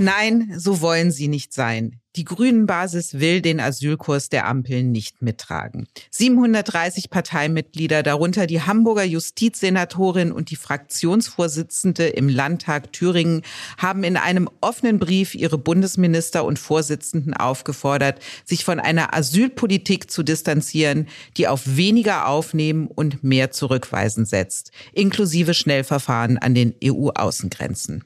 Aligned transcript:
Nein, 0.00 0.54
so 0.56 0.80
wollen 0.80 1.10
sie 1.12 1.28
nicht 1.28 1.52
sein. 1.52 2.00
Die 2.16 2.24
Grünen-Basis 2.24 3.20
will 3.20 3.40
den 3.40 3.60
Asylkurs 3.60 4.30
der 4.30 4.48
Ampel 4.48 4.82
nicht 4.82 5.22
mittragen. 5.22 5.86
730 6.10 7.08
Parteimitglieder, 7.08 8.02
darunter 8.02 8.48
die 8.48 8.62
Hamburger 8.62 9.04
Justizsenatorin 9.04 10.32
und 10.32 10.50
die 10.50 10.56
Fraktionsvorsitzende 10.56 12.08
im 12.08 12.28
Landtag 12.28 12.92
Thüringen, 12.92 13.42
haben 13.78 14.02
in 14.02 14.16
einem 14.16 14.50
offenen 14.60 14.98
Brief 14.98 15.36
ihre 15.36 15.56
Bundesminister 15.56 16.44
und 16.44 16.58
Vorsitzenden 16.58 17.32
aufgefordert, 17.32 18.20
sich 18.44 18.64
von 18.64 18.80
einer 18.80 19.14
Asylpolitik 19.14 20.10
zu 20.10 20.24
distanzieren, 20.24 21.06
die 21.36 21.46
auf 21.46 21.76
weniger 21.76 22.26
Aufnehmen 22.26 22.88
und 22.88 23.22
mehr 23.22 23.52
Zurückweisen 23.52 24.24
setzt, 24.24 24.72
inklusive 24.92 25.54
Schnellverfahren 25.54 26.38
an 26.38 26.56
den 26.56 26.74
EU-Außengrenzen. 26.82 28.02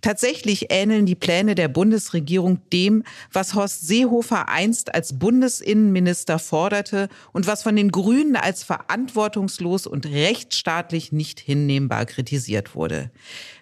Tatsächlich 0.00 0.66
ähneln 0.70 1.06
die 1.06 1.14
Pläne 1.14 1.54
der 1.54 1.68
Bundesregierung 1.68 2.60
dem, 2.72 3.04
was 3.32 3.41
Horst 3.54 3.86
Seehofer 3.86 4.48
einst 4.48 4.94
als 4.94 5.18
Bundesinnenminister 5.18 6.38
forderte 6.38 7.08
und 7.32 7.46
was 7.46 7.62
von 7.62 7.76
den 7.76 7.90
Grünen 7.90 8.36
als 8.36 8.62
verantwortungslos 8.62 9.86
und 9.86 10.06
rechtsstaatlich 10.06 11.12
nicht 11.12 11.40
hinnehmbar 11.40 12.06
kritisiert 12.06 12.74
wurde. 12.74 13.10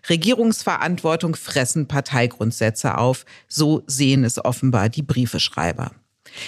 Regierungsverantwortung 0.08 1.36
fressen 1.36 1.88
Parteigrundsätze 1.88 2.98
auf, 2.98 3.24
so 3.48 3.82
sehen 3.86 4.24
es 4.24 4.44
offenbar 4.44 4.88
die 4.88 5.02
Briefeschreiber. 5.02 5.92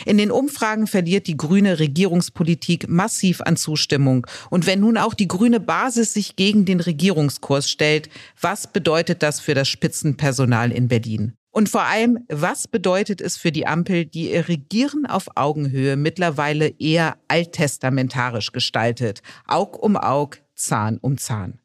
In 0.05 0.19
den 0.19 0.31
Umfragen 0.31 0.87
verliert 0.87 1.27
die 1.27 1.37
grüne 1.37 1.79
Regierungspolitik 1.79 2.89
massiv 2.89 3.41
an 3.41 3.57
Zustimmung. 3.57 4.27
Und 4.51 4.67
wenn 4.67 4.81
nun 4.81 4.97
auch 4.97 5.15
die 5.15 5.29
grüne 5.29 5.61
Basis 5.61 6.15
sich 6.15 6.37
gegen 6.37 6.65
den 6.65 6.81
Regierungskurs 6.81 7.71
stellt, 7.71 8.09
was 8.41 8.67
bedeutet 8.67 9.23
das 9.23 9.41
für 9.41 9.55
das 9.55 9.69
Spitzenpersonal 9.69 10.73
in 10.73 10.89
Berlin? 10.89 11.35
Und 11.53 11.69
vor 11.69 11.83
allem, 11.83 12.19
was 12.29 12.67
bedeutet 12.67 13.21
es 13.21 13.37
für 13.37 13.53
die 13.53 13.67
Ampel, 13.67 14.07
die 14.07 14.33
ihr 14.33 14.49
Regieren 14.49 15.05
auf 15.07 15.29
Augenhöhe 15.37 15.97
mittlerweile 15.97 16.73
eher 16.79 17.19
alttestamentarisch 17.29 18.53
gestaltet? 18.53 19.23
Aug 19.47 19.79
um 19.79 19.97
Aug, 19.97 20.39
Zahn 20.55 20.99
um 20.99 21.19
Zahn. 21.19 21.59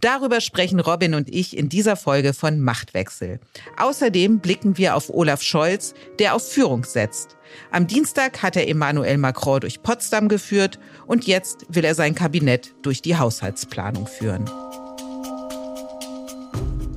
Darüber 0.00 0.40
sprechen 0.40 0.80
Robin 0.80 1.14
und 1.14 1.28
ich 1.28 1.56
in 1.56 1.68
dieser 1.68 1.96
Folge 1.96 2.34
von 2.34 2.60
Machtwechsel. 2.60 3.40
Außerdem 3.78 4.38
blicken 4.38 4.78
wir 4.78 4.94
auf 4.94 5.10
Olaf 5.10 5.42
Scholz, 5.42 5.94
der 6.18 6.34
auf 6.34 6.48
Führung 6.48 6.84
setzt. 6.84 7.36
Am 7.70 7.86
Dienstag 7.86 8.42
hat 8.42 8.56
er 8.56 8.68
Emmanuel 8.68 9.18
Macron 9.18 9.60
durch 9.60 9.82
Potsdam 9.82 10.28
geführt 10.28 10.78
und 11.06 11.26
jetzt 11.26 11.66
will 11.68 11.84
er 11.84 11.94
sein 11.94 12.14
Kabinett 12.14 12.74
durch 12.82 13.02
die 13.02 13.16
Haushaltsplanung 13.16 14.06
führen. 14.06 14.48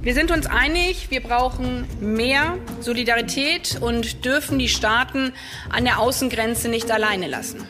Wir 0.05 0.13
sind 0.13 0.29
uns 0.29 0.45
einig, 0.45 1.07
wir 1.09 1.19
brauchen 1.19 1.87
mehr 1.99 2.59
Solidarität 2.79 3.79
und 3.81 4.23
dürfen 4.23 4.59
die 4.59 4.69
Staaten 4.69 5.33
an 5.71 5.83
der 5.83 5.97
Außengrenze 5.97 6.69
nicht 6.69 6.91
alleine 6.91 7.27
lassen. 7.27 7.67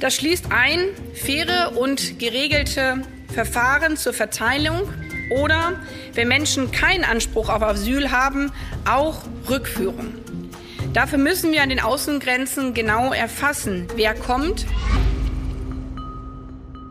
Das 0.00 0.16
schließt 0.16 0.46
ein 0.50 0.80
faire 1.14 1.78
und 1.78 2.18
geregelte 2.18 3.02
Verfahren 3.32 3.96
zur 3.96 4.12
Verteilung 4.12 4.92
oder, 5.30 5.74
wenn 6.14 6.26
Menschen 6.26 6.72
keinen 6.72 7.04
Anspruch 7.04 7.50
auf 7.50 7.62
Asyl 7.62 8.10
haben, 8.10 8.50
auch 8.84 9.22
Rückführung. 9.48 10.12
Dafür 10.92 11.18
müssen 11.18 11.52
wir 11.52 11.62
an 11.62 11.68
den 11.68 11.78
Außengrenzen 11.78 12.74
genau 12.74 13.12
erfassen, 13.12 13.86
wer 13.94 14.12
kommt. 14.12 14.66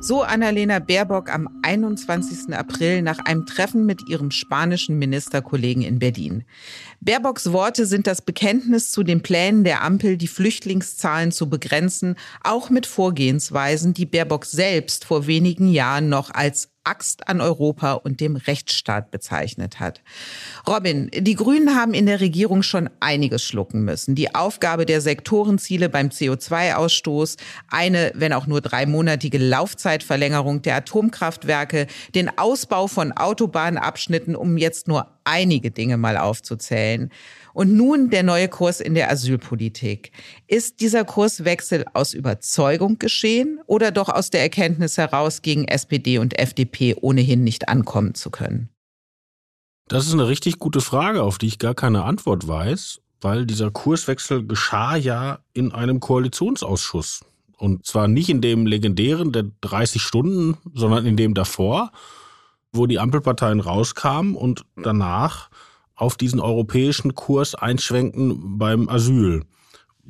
So 0.08 0.22
Annalena 0.22 0.80
Baerbock 0.80 1.30
am 1.30 1.50
21. 1.64 2.56
April 2.56 3.02
nach 3.02 3.20
einem 3.26 3.46
Treffen 3.46 3.86
mit 3.86 4.08
ihrem 4.08 4.32
spanischen 4.32 4.98
Ministerkollegen 4.98 5.84
in 5.84 6.00
Berlin. 6.00 6.46
Baerbocks 7.00 7.52
Worte 7.52 7.86
sind 7.86 8.08
das 8.08 8.22
Bekenntnis 8.22 8.92
zu 8.92 9.04
den 9.04 9.22
Plänen 9.22 9.64
der 9.64 9.84
Ampel, 9.84 10.18
die 10.18 10.28
Flüchtlingszahlen 10.28 11.32
zu 11.32 11.50
begrenzen, 11.50 12.16
auch 12.44 12.70
mit 12.70 12.86
Vorgehensweisen, 12.86 13.94
die 13.94 14.06
Baerbock 14.06 14.46
selbst 14.46 15.06
vor 15.06 15.28
wenigen 15.28 15.70
Jahren 15.70 16.10
noch 16.10 16.34
als 16.34 16.70
Axt 16.88 17.28
an 17.28 17.42
Europa 17.42 17.94
und 17.94 18.22
dem 18.22 18.38
Rechtsstaat 18.38 19.12
bezeichnet 19.12 19.80
hat. 19.80 20.02
Robin, 20.66 21.12
die 21.14 21.36
Grünen 21.36 21.76
haben 21.76 21.94
in 21.94 22.06
der 22.06 22.22
Regierung 22.22 22.64
schon 22.64 22.90
einiges 23.02 23.44
schlucken 23.44 23.84
müssen. 23.84 24.16
Die 24.16 24.34
Aufgabe 24.34 24.86
der 24.86 25.02
Sektorenziele 25.02 25.90
beim 25.90 26.08
CO2-Ausstoß, 26.08 27.38
eine, 27.70 28.14
wenn 28.16 28.32
auch 28.32 28.48
nur 28.48 28.62
dreimonatige 28.62 29.38
Laufzeitverlängerung 29.38 30.62
der 30.62 30.78
Atomkraftwerke, 30.78 31.88
den 32.16 32.38
Ausbau 32.38 32.88
von 32.88 33.12
Autobahnabschnitten, 33.12 34.36
um 34.36 34.58
jetzt 34.58 34.88
nur 34.88 35.17
einige 35.28 35.72
Dinge 35.72 35.98
mal 35.98 36.18
aufzuzählen. 36.18 37.12
Und 37.54 37.74
nun 37.74 38.10
der 38.10 38.24
neue 38.24 38.48
Kurs 38.48 38.80
in 38.80 38.94
der 38.94 39.12
Asylpolitik. 39.12 40.12
Ist 40.48 40.80
dieser 40.80 41.06
Kurswechsel 41.06 41.86
aus 41.94 42.14
Überzeugung 42.14 43.00
geschehen 43.00 43.60
oder 43.66 43.92
doch 43.92 44.10
aus 44.10 44.30
der 44.30 44.42
Erkenntnis 44.42 44.98
heraus, 44.98 45.42
gegen 45.42 45.68
SPD 45.68 46.20
und 46.20 46.38
FDP 46.38 46.96
ohnehin 47.00 47.44
nicht 47.44 47.68
ankommen 47.68 48.14
zu 48.14 48.30
können? 48.30 48.70
Das 49.88 50.06
ist 50.06 50.14
eine 50.14 50.28
richtig 50.28 50.60
gute 50.60 50.82
Frage, 50.82 51.24
auf 51.24 51.38
die 51.38 51.48
ich 51.48 51.60
gar 51.60 51.74
keine 51.74 52.04
Antwort 52.04 52.48
weiß, 52.48 53.00
weil 53.22 53.46
dieser 53.46 53.72
Kurswechsel 53.72 54.46
geschah 54.46 54.96
ja 54.96 55.40
in 55.54 55.72
einem 55.72 56.00
Koalitionsausschuss. 56.00 57.22
Und 57.58 57.86
zwar 57.86 58.08
nicht 58.08 58.30
in 58.30 58.42
dem 58.42 58.68
legendären 58.68 59.32
der 59.32 59.46
30 59.62 60.02
Stunden, 60.02 60.58
sondern 60.74 61.06
in 61.06 61.18
dem 61.18 61.34
davor, 61.34 61.92
wo 62.72 62.86
die 62.86 63.00
Ampelparteien 63.00 63.60
rauskamen 63.60 64.36
und 64.36 64.66
danach 64.76 65.50
auf 65.96 66.16
diesen 66.16 66.40
europäischen 66.40 67.16
Kurs 67.16 67.56
einschwenken 67.56 68.58
beim 68.58 68.88
Asyl. 68.88 69.44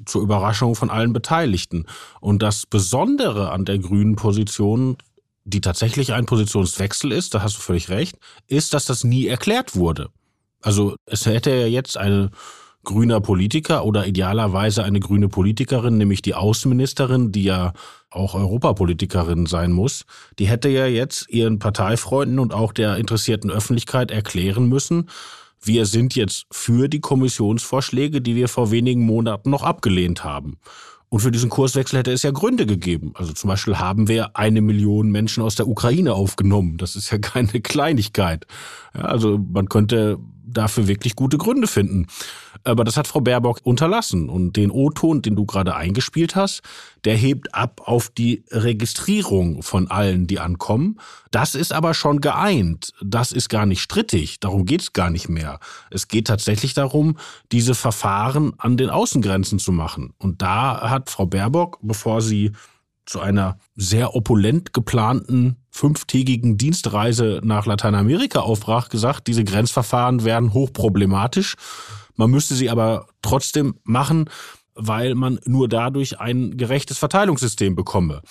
Zur 0.06 0.22
Überraschung 0.22 0.76
von 0.76 0.92
allen 0.92 1.12
Beteiligten. 1.12 1.86
Und 2.20 2.44
das 2.44 2.68
Besondere 2.68 3.52
an 3.52 3.66
der 3.66 3.80
grünen 3.80 4.16
Position, 4.16 4.98
die 5.44 5.62
tatsächlich 5.62 6.14
ein 6.14 6.28
Positionswechsel 6.28 7.12
ist, 7.12 7.34
da 7.34 7.42
hast 7.42 7.58
du 7.58 7.62
völlig 7.62 7.90
recht, 7.90 8.16
ist, 8.48 8.74
dass 8.76 8.86
das 8.86 9.04
nie 9.04 9.26
erklärt 9.26 9.76
wurde. 9.76 10.10
Also 10.62 10.96
es 11.06 11.26
hätte 11.26 11.50
ja 11.52 11.68
jetzt 11.68 11.98
eine 11.98 12.30
grüner 12.84 13.22
Politiker 13.22 13.86
oder 13.86 14.08
idealerweise 14.08 14.84
eine 14.84 15.00
grüne 15.00 15.30
Politikerin, 15.30 15.98
nämlich 15.98 16.22
die 16.22 16.36
Außenministerin, 16.36 17.32
die 17.32 17.44
ja 17.44 17.74
auch 18.18 18.36
Europapolitikerin 18.36 19.46
sein 19.46 19.72
muss, 19.72 20.06
die 20.40 20.48
hätte 20.48 20.70
ja 20.70 20.86
jetzt 20.86 21.30
ihren 21.30 21.60
Parteifreunden 21.60 22.40
und 22.40 22.54
auch 22.54 22.74
der 22.74 22.98
interessierten 22.98 23.52
Öffentlichkeit 23.52 24.12
erklären 24.12 24.68
müssen, 24.68 25.10
wir 25.62 25.86
sind 25.86 26.16
jetzt 26.16 26.46
für 26.52 26.88
die 26.88 27.00
Kommissionsvorschläge, 27.00 28.22
die 28.22 28.36
wir 28.36 28.48
vor 28.48 28.72
wenigen 28.72 29.06
Monaten 29.06 29.50
noch 29.50 29.64
abgelehnt 29.64 30.24
haben. 30.24 30.58
Und 31.10 31.22
für 31.22 31.32
diesen 31.32 31.50
Kurswechsel 31.50 32.00
hätte 32.00 32.12
es 32.12 32.24
ja 32.24 32.32
Gründe 32.32 32.66
gegeben. 32.66 33.14
Also 33.16 33.32
zum 33.32 33.48
Beispiel 33.48 33.80
haben 33.80 34.10
wir 34.10 34.36
eine 34.36 34.62
Million 34.62 35.10
Menschen 35.10 35.42
aus 35.42 35.56
der 35.56 35.68
Ukraine 35.68 36.14
aufgenommen. 36.14 36.78
Das 36.78 36.96
ist 36.96 37.12
ja 37.12 37.18
keine 37.18 37.48
Kleinigkeit. 37.62 38.46
Ja, 38.94 39.02
also 39.02 39.38
man 39.38 39.70
könnte 39.70 40.20
dafür 40.58 40.88
wirklich 40.88 41.16
gute 41.16 41.38
Gründe 41.38 41.68
finden. 41.68 42.08
Aber 42.64 42.84
das 42.84 42.98
hat 42.98 43.08
Frau 43.08 43.22
Baerbock 43.22 43.60
unterlassen. 43.64 44.30
Und 44.30 44.58
den 44.58 44.72
O-Ton, 44.72 45.22
den 45.22 45.36
du 45.36 45.46
gerade 45.46 45.76
eingespielt 45.76 46.36
hast, 46.36 46.62
der 47.06 47.16
hebt 47.16 47.54
ab 47.54 47.82
auf 47.86 48.10
die 48.10 48.44
Registrierung 48.52 49.64
von 49.64 49.90
allen, 49.90 50.28
die 50.28 50.40
ankommen. 50.40 51.00
Das 51.32 51.56
ist 51.56 51.72
aber 51.72 51.94
schon 51.94 52.20
geeint. 52.20 52.94
Das 53.04 53.32
ist 53.32 53.50
gar 53.50 53.66
nicht 53.66 53.82
strittig. 53.82 54.40
Darum 54.40 54.66
geht 54.66 54.82
es 54.82 54.94
gar 54.94 55.10
nicht 55.10 55.30
mehr. 55.30 55.60
Es 55.92 56.08
geht 56.08 56.28
tatsächlich 56.28 56.74
darum, 56.74 57.18
diese 57.52 57.76
Verfahren 57.76 58.54
an 58.58 58.78
den 58.78 58.90
Außengrenzen 58.90 59.60
zu 59.60 59.72
machen. 59.72 60.14
Und 60.18 60.42
da 60.42 60.90
hat 60.90 61.10
Frau 61.10 61.26
Baerbock, 61.26 61.80
bevor 61.82 62.22
sie 62.22 62.52
zu 63.06 63.22
einer 63.22 63.58
sehr 63.76 64.16
opulent 64.16 64.74
geplanten 64.74 65.56
fünftägigen 65.78 66.58
Dienstreise 66.58 67.40
nach 67.44 67.68
Lateinamerika 67.68 68.40
aufbrach, 68.40 68.90
gesagt, 68.90 69.28
diese 69.28 69.44
Grenzverfahren 69.44 70.26
wären 70.26 70.54
hochproblematisch. 70.54 71.56
Man 72.16 72.32
müsste 72.32 72.56
sie 72.56 72.70
aber 72.70 73.08
trotzdem 73.22 73.76
machen, 73.84 74.30
weil 74.74 75.14
man 75.14 75.40
nur 75.46 75.70
dadurch 75.70 76.20
ein 76.20 76.58
gerechtes 76.58 76.98
Verteilungssystem 76.98 77.76
bekomme. 77.76 78.22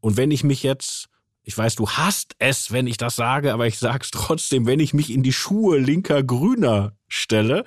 Und 0.00 0.16
wenn 0.16 0.30
ich 0.30 0.42
mich 0.42 0.62
jetzt 0.62 1.08
ich 1.48 1.56
weiß, 1.56 1.76
du 1.76 1.88
hast 1.88 2.34
es, 2.40 2.72
wenn 2.72 2.88
ich 2.88 2.96
das 2.96 3.14
sage, 3.14 3.52
aber 3.52 3.68
ich 3.68 3.78
sag's 3.78 4.10
trotzdem, 4.10 4.66
wenn 4.66 4.80
ich 4.80 4.94
mich 4.94 5.12
in 5.12 5.22
die 5.22 5.32
Schuhe 5.32 5.78
linker 5.78 6.24
Grüner 6.24 6.96
stelle, 7.06 7.62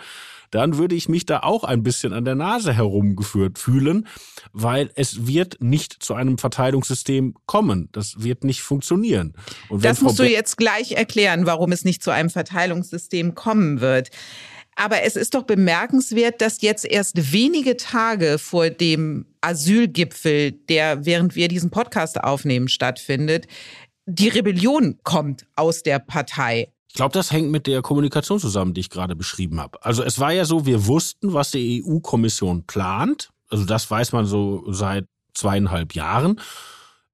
dann 0.52 0.78
würde 0.78 0.96
ich 0.96 1.10
mich 1.10 1.26
da 1.26 1.40
auch 1.40 1.64
ein 1.64 1.84
bisschen 1.84 2.14
an 2.14 2.26
der 2.26 2.36
Nase 2.36 2.74
herumgeführt 2.74 3.60
fühlen, 3.60 4.08
weil 4.54 4.92
es 4.96 5.28
wird 5.28 5.58
nicht 5.62 6.02
zu 6.02 6.14
einem 6.14 6.38
Verteilungssystem 6.38 7.36
kommen. 7.46 7.90
Das 7.92 8.24
wird 8.24 8.44
nicht 8.44 8.62
funktionieren. 8.62 9.34
das 9.70 10.02
musst 10.02 10.18
Frau 10.18 10.24
du 10.24 10.30
jetzt 10.30 10.58
gleich 10.58 10.94
erklären, 10.94 11.46
warum 11.46 11.72
es 11.72 11.86
nicht 11.86 12.04
zu 12.04 12.12
einem 12.12 12.30
Verteilungssystem 12.30 13.36
kommen 13.36 13.82
wird. 13.82 14.10
Aber 14.76 15.04
es 15.04 15.18
ist 15.18 15.36
doch 15.36 15.44
bemerkenswert, 15.44 16.40
dass 16.40 16.62
jetzt 16.62 16.86
erst 16.86 17.34
wenige 17.34 17.76
Tage 17.76 18.38
vor 18.38 18.70
dem 18.70 19.26
Asylgipfel, 19.42 20.54
der 20.54 21.06
während 21.06 21.36
wir 21.36 21.50
diesen 21.50 21.70
Podcast 21.70 22.24
aufnehmen 22.24 22.70
stattfindet, 22.70 23.48
die 24.06 24.30
Rebellion 24.30 24.98
kommt 25.04 25.46
aus 25.56 25.84
der 25.84 26.00
Partei. 26.00 26.72
Ich 26.90 26.96
glaube, 26.96 27.14
das 27.14 27.32
hängt 27.32 27.52
mit 27.52 27.68
der 27.68 27.82
Kommunikation 27.82 28.40
zusammen, 28.40 28.74
die 28.74 28.82
ich 28.82 28.90
gerade 28.90 29.16
beschrieben 29.16 29.62
habe. 29.62 29.84
Also 29.86 30.04
es 30.04 30.20
war 30.20 30.32
ja 30.32 30.46
so, 30.46 30.66
wir 30.66 30.88
wussten, 30.88 31.34
was 31.34 31.52
die 31.52 31.84
EU-Kommission 31.86 32.66
plant. 32.66 33.30
Also 33.48 33.66
das 33.66 33.90
weiß 33.90 34.12
man 34.12 34.26
so 34.26 34.64
seit 34.72 35.08
zweieinhalb 35.34 35.94
Jahren. 35.94 36.42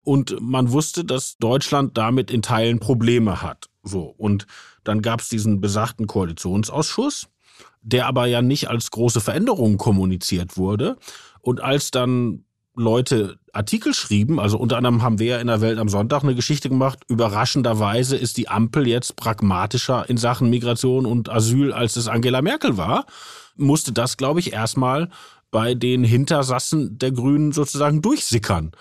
Und 0.02 0.40
man 0.40 0.72
wusste, 0.72 1.04
dass 1.04 1.38
Deutschland 1.38 1.98
damit 1.98 2.32
in 2.32 2.42
Teilen 2.42 2.80
Probleme 2.80 3.42
hat. 3.42 3.70
So. 3.84 4.14
Und 4.18 4.48
dann 4.84 5.02
gab 5.02 5.20
es 5.20 5.30
diesen 5.30 5.62
besagten 5.62 6.08
Koalitionsausschuss 6.08 7.28
der 7.86 8.08
aber 8.08 8.26
ja 8.26 8.42
nicht 8.42 8.68
als 8.68 8.90
große 8.92 9.22
Veränderung 9.22 9.78
kommuniziert 9.78 10.58
wurde. 10.58 10.98
Und 11.42 11.62
als 11.62 11.92
dann 11.92 12.44
Leute 12.76 13.38
Artikel 13.54 13.94
schrieben, 13.94 14.40
also 14.40 14.58
unter 14.58 14.78
anderem 14.78 15.02
haben 15.02 15.20
wir 15.20 15.28
ja 15.28 15.40
in 15.40 15.48
der 15.48 15.62
Welt 15.62 15.80
am 15.80 15.90
Sonntag 15.90 16.24
eine 16.24 16.36
Geschichte 16.36 16.70
gemacht, 16.70 17.00
überraschenderweise 17.08 18.18
ist 18.18 18.38
die 18.38 18.50
Ampel 18.50 18.88
jetzt 18.88 19.16
pragmatischer 19.16 20.10
in 20.10 20.18
Sachen 20.18 20.50
Migration 20.50 21.06
und 21.06 21.30
Asyl, 21.30 21.72
als 21.72 21.96
es 21.96 22.08
Angela 22.08 22.42
Merkel 22.42 22.78
war, 22.78 23.06
musste 23.56 23.94
das, 23.94 24.18
glaube 24.18 24.42
ich, 24.42 24.54
erstmal 24.54 25.10
bei 25.52 25.74
den 25.74 26.04
Hintersassen 26.04 26.98
der 27.00 27.12
Grünen 27.12 27.54
sozusagen 27.54 28.02
durchsickern. 28.02 28.72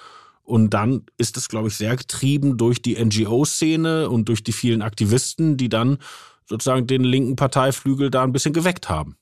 Und 0.42 0.70
dann 0.70 1.04
ist 1.16 1.36
es, 1.36 1.48
glaube 1.48 1.68
ich, 1.68 1.76
sehr 1.76 1.96
getrieben 1.96 2.58
durch 2.58 2.82
die 2.82 3.02
NGO-Szene 3.02 4.10
und 4.10 4.28
durch 4.28 4.42
die 4.42 4.52
vielen 4.52 4.82
Aktivisten, 4.82 5.56
die 5.56 5.68
dann 5.68 5.98
sozusagen 6.46 6.86
den 6.86 7.04
linken 7.04 7.36
Parteiflügel 7.36 8.10
da 8.10 8.24
ein 8.24 8.32
bisschen 8.32 8.52
geweckt 8.52 8.88
haben. 8.88 9.16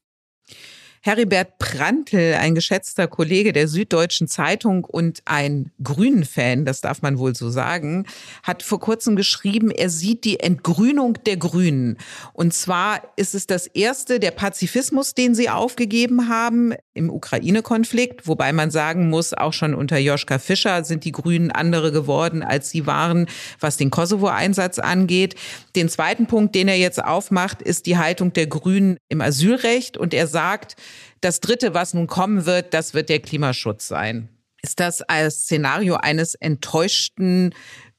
Heribert 1.05 1.59
Prantl, 1.59 2.35
ein 2.35 2.55
geschätzter 2.55 3.09
Kollege 3.09 3.53
der 3.53 3.67
Süddeutschen 3.67 4.29
Zeitung 4.29 4.85
und 4.85 5.21
ein 5.25 5.73
Grünen-Fan, 5.83 6.65
das 6.65 6.81
darf 6.81 7.03
man 7.03 7.19
wohl 7.19 7.35
so 7.35 7.51
sagen, 7.51 8.07
hat 8.45 8.63
vor 8.63 8.79
kurzem 8.79 9.17
geschrieben, 9.17 9.73
er 9.73 9.91
sieht 9.91 10.23
die 10.25 10.39
Entgrünung 10.39 11.19
der 11.27 11.39
Grünen. 11.39 11.99
Und 12.35 12.55
zwar 12.55 13.03
ist 13.17 13.35
es 13.35 13.49
das 13.49 13.67
erste, 13.67 14.21
der 14.21 14.31
Pazifismus, 14.31 15.15
den 15.15 15.35
sie 15.35 15.51
aufgegeben 15.51 16.29
haben 16.29 16.73
im 16.95 17.11
Ukraine-Konflikt, 17.11 18.27
wobei 18.27 18.53
man 18.53 18.71
sagen 18.71 19.09
muss, 19.09 19.35
auch 19.35 19.53
schon 19.53 19.75
unter 19.75 19.99
Joschka 19.99 20.39
Fischer 20.39 20.85
sind 20.85 21.05
die 21.05 21.13
Grünen 21.13 21.51
andere 21.51 21.93
geworden, 21.93 22.43
als 22.43 22.71
sie 22.71 22.87
waren, 22.87 23.27
was 23.61 23.77
den 23.77 23.91
Kosovo-Einsatz 23.91 24.79
angeht. 24.79 25.35
Den 25.75 25.89
zweiten 25.89 26.27
Punkt, 26.27 26.55
den 26.55 26.69
er 26.69 26.77
jetzt 26.77 27.03
aufmacht, 27.03 27.63
ist 27.63 27.87
die 27.87 27.99
Haltung 27.99 28.33
der 28.33 28.47
Grünen 28.47 28.99
im 29.09 29.21
Asylrecht. 29.21 29.97
Und 29.97 30.15
er 30.15 30.27
sagt, 30.27 30.77
das 31.21 31.41
Dritte, 31.41 31.75
was 31.75 31.95
nun 31.95 32.07
kommen 32.07 32.47
wird, 32.47 32.75
das 32.75 32.95
wird 32.95 33.09
der 33.09 33.21
Klimaschutz 33.21 33.89
sein. 33.89 34.29
Ist 34.63 34.79
das 34.79 35.03
als 35.03 35.43
Szenario 35.43 35.97
eines 35.97 36.35
enttäuschten 36.35 37.53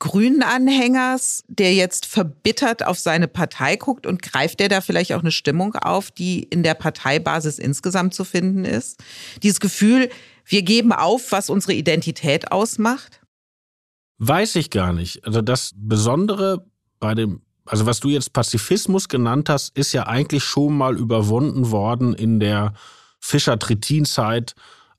grünen 0.03 0.43
Anhängers, 0.43 1.45
der 1.47 1.73
jetzt 1.73 2.05
verbittert 2.05 2.85
auf 2.85 2.99
seine 2.99 3.29
Partei 3.29 3.77
guckt 3.77 4.05
und 4.05 4.21
greift 4.21 4.59
der 4.59 4.67
da 4.67 4.81
vielleicht 4.81 5.13
auch 5.13 5.21
eine 5.21 5.31
Stimmung 5.31 5.75
auf, 5.75 6.11
die 6.11 6.43
in 6.43 6.61
der 6.61 6.73
Parteibasis 6.73 7.57
insgesamt 7.57 8.13
zu 8.13 8.25
finden 8.25 8.65
ist? 8.65 9.01
Dieses 9.43 9.61
Gefühl, 9.61 10.09
wir 10.45 10.61
geben 10.63 10.91
auf, 10.91 11.31
was 11.31 11.49
unsere 11.49 11.71
Identität 11.71 12.51
ausmacht? 12.51 13.21
Weiß 14.17 14.57
ich 14.57 14.71
gar 14.71 14.91
nicht. 14.91 15.25
Also 15.25 15.41
das 15.41 15.71
Besondere 15.73 16.65
bei 16.99 17.15
dem 17.15 17.41
also 17.65 17.85
was 17.85 18.01
du 18.01 18.09
jetzt 18.09 18.33
Pazifismus 18.33 19.07
genannt 19.07 19.47
hast, 19.47 19.77
ist 19.77 19.93
ja 19.93 20.05
eigentlich 20.05 20.43
schon 20.43 20.75
mal 20.75 20.97
überwunden 20.97 21.71
worden 21.71 22.13
in 22.13 22.41
der 22.41 22.73
Fischer-Trittin-Zeit, 23.21 24.53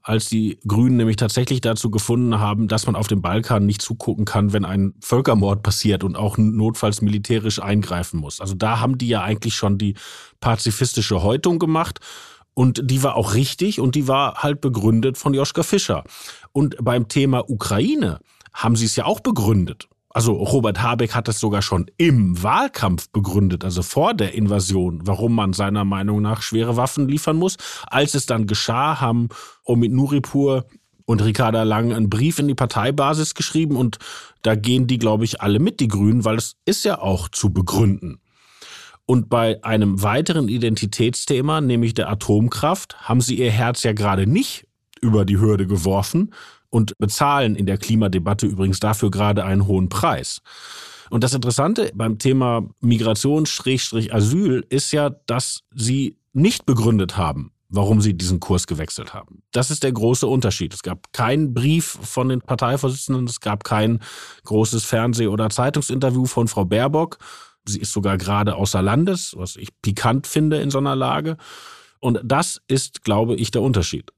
als 0.05 0.29
die 0.29 0.59
Grünen 0.69 0.99
nämlich 0.99 1.17
tatsächlich 1.17 1.63
dazu 1.63 1.91
gefunden 1.91 2.39
haben, 2.39 2.69
dass 2.69 2.87
man 2.87 2.95
auf 2.95 3.07
dem 3.09 3.23
Balkan 3.23 3.65
nicht 3.65 3.81
zugucken 3.81 4.27
kann, 4.27 4.53
wenn 4.53 4.67
ein 4.67 4.93
Völkermord 5.01 5.63
passiert 5.63 6.05
und 6.05 6.15
auch 6.15 6.37
notfalls 6.37 7.01
militärisch 7.01 7.61
eingreifen 7.61 8.21
muss. 8.21 8.43
Also 8.43 8.55
da 8.55 8.81
haben 8.81 8.99
die 8.99 9.09
ja 9.09 9.23
eigentlich 9.23 9.55
schon 9.55 9.79
die 9.79 9.95
pazifistische 10.41 11.23
Häutung 11.23 11.59
gemacht. 11.59 12.01
Und 12.53 12.83
die 12.85 13.03
war 13.03 13.17
auch 13.17 13.35
richtig 13.35 13.81
und 13.81 13.95
die 13.95 14.07
war 14.07 14.43
halt 14.43 14.61
begründet 14.61 15.17
von 15.17 15.33
Joschka 15.33 15.63
Fischer. 15.63 16.05
Und 16.53 16.77
beim 16.81 17.09
Thema 17.09 17.51
Ukraine 17.51 18.21
haben 18.53 18.77
sie 18.77 18.85
es 18.85 18.95
ja 18.97 19.07
auch 19.07 19.21
begründet. 19.21 19.89
Also 20.15 20.33
Robert 20.33 20.81
Habeck 20.81 21.13
hat 21.13 21.29
es 21.29 21.41
sogar 21.41 21.61
schon 21.61 21.91
im 21.97 22.41
Wahlkampf 22.41 23.11
begründet, 23.11 23.65
also 23.65 23.83
vor 23.83 24.15
der 24.15 24.35
Invasion, 24.35 25.01
warum 25.05 25.35
man 25.35 25.53
seiner 25.53 25.85
Meinung 25.85 26.23
nach 26.23 26.41
schwere 26.41 26.77
Waffen 26.77 27.09
liefern 27.09 27.37
muss. 27.37 27.57
Als 27.89 28.15
es 28.15 28.25
dann 28.25 28.47
geschah, 28.47 29.01
haben 29.01 29.29
Omid 29.65 29.93
Nuripur 29.93 30.67
und 31.05 31.23
Ricarda 31.25 31.65
Lang 31.65 31.93
einen 31.93 32.11
Brief 32.11 32.39
in 32.39 32.47
die 32.47 32.55
Parteibasis 32.55 33.35
geschrieben 33.35 33.77
und 33.77 33.99
da 34.43 34.55
gehen 34.55 34.87
die, 34.87 34.99
glaube 34.99 35.25
ich, 35.25 35.41
alle 35.41 35.59
mit, 35.59 35.81
die 35.81 35.89
Grünen, 35.89 36.25
weil 36.25 36.37
es 36.37 36.55
ist 36.65 36.85
ja 36.85 37.01
auch 37.01 37.29
zu 37.29 37.53
begründen. 37.53 38.21
Und 39.07 39.29
bei 39.29 39.63
einem 39.65 40.01
weiteren 40.01 40.47
Identitätsthema, 40.47 41.61
nämlich 41.61 41.93
der 41.93 42.09
Atomkraft, 42.09 42.97
haben 43.01 43.21
sie 43.21 43.35
ihr 43.35 43.51
Herz 43.51 43.83
ja 43.83 43.93
gerade 43.93 44.29
nicht 44.29 44.69
über 45.01 45.25
die 45.25 45.39
Hürde 45.39 45.67
geworfen, 45.67 46.33
und 46.75 46.99
bezahlen 46.99 47.55
in 47.55 47.67
der 47.67 47.79
Klimadebatte 47.79 48.47
übrigens 48.47 48.81
dafür 48.81 49.09
gerade 49.09 49.45
einen 49.45 49.69
hohen 49.69 49.89
Preis. 49.89 50.41
Und 51.09 51.23
das 51.23 51.33
Interessante 51.33 51.93
beim 51.95 52.19
Thema 52.19 52.69
Migration-Asyl 52.81 54.67
ist 54.69 54.91
ja, 54.91 55.11
dass 55.27 55.61
sie 55.73 56.17
nicht 56.33 56.67
begründet 56.67 57.17
haben, 57.17 57.53
warum 57.69 58.01
sie 58.01 58.15
diesen 58.15 58.41
Kurs 58.41 58.67
gewechselt 58.67 59.15
haben. 59.15 59.45
Das 59.53 59.71
ist 59.71 59.85
der 59.85 59.93
große 59.93 60.27
Unterschied. 60.27 60.75
Es 60.75 60.83
gab 60.83 61.13
keinen 61.13 61.55
Brief 61.55 61.97
von 62.03 62.29
den 62.29 62.41
Parteivorsitzenden, 62.41 63.27
es 63.29 63.39
gab 63.39 63.63
kein 63.63 64.01
großes 64.43 64.85
Fernseh- 64.85 65.29
oder 65.29 65.51
Zeitungsinterview 65.51 66.27
von 66.27 66.49
Frau 66.49 66.65
Baerbock. 66.65 67.19
Sie 67.67 67.79
ist 67.79 67.93
sogar 67.93 68.19
gerade 68.19 68.57
außer 68.57 68.83
Landes, 68.83 69.35
was 69.37 69.55
ich 69.55 69.69
pikant 69.81 70.27
finde 70.27 70.61
in 70.61 70.73
so 70.73 70.79
einer 70.79 70.97
Lage. 70.97 71.37
Und 72.01 72.21
das 72.25 72.61
ist, 72.67 73.05
glaube 73.05 73.37
ich, 73.37 73.53
der 73.53 73.63
Unterschied. 73.63 74.11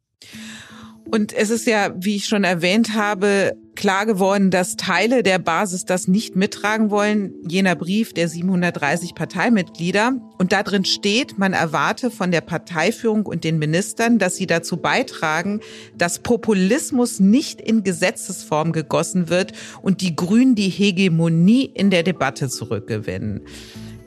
Und 1.10 1.32
es 1.32 1.50
ist 1.50 1.66
ja, 1.66 1.94
wie 1.96 2.16
ich 2.16 2.26
schon 2.26 2.44
erwähnt 2.44 2.94
habe, 2.94 3.56
klar 3.76 4.06
geworden, 4.06 4.50
dass 4.50 4.76
Teile 4.76 5.22
der 5.22 5.38
Basis 5.38 5.84
das 5.84 6.08
nicht 6.08 6.34
mittragen 6.34 6.90
wollen. 6.90 7.34
Jener 7.46 7.76
Brief 7.76 8.12
der 8.12 8.28
730 8.28 9.14
Parteimitglieder. 9.14 10.12
Und 10.38 10.52
da 10.52 10.62
drin 10.62 10.84
steht, 10.84 11.38
man 11.38 11.52
erwarte 11.52 12.10
von 12.10 12.32
der 12.32 12.40
Parteiführung 12.40 13.26
und 13.26 13.44
den 13.44 13.58
Ministern, 13.58 14.18
dass 14.18 14.36
sie 14.36 14.46
dazu 14.46 14.78
beitragen, 14.78 15.60
dass 15.96 16.18
Populismus 16.18 17.20
nicht 17.20 17.60
in 17.60 17.84
Gesetzesform 17.84 18.72
gegossen 18.72 19.28
wird 19.28 19.52
und 19.82 20.00
die 20.00 20.16
Grünen 20.16 20.54
die 20.56 20.70
Hegemonie 20.70 21.70
in 21.72 21.90
der 21.90 22.02
Debatte 22.02 22.48
zurückgewinnen. 22.48 23.42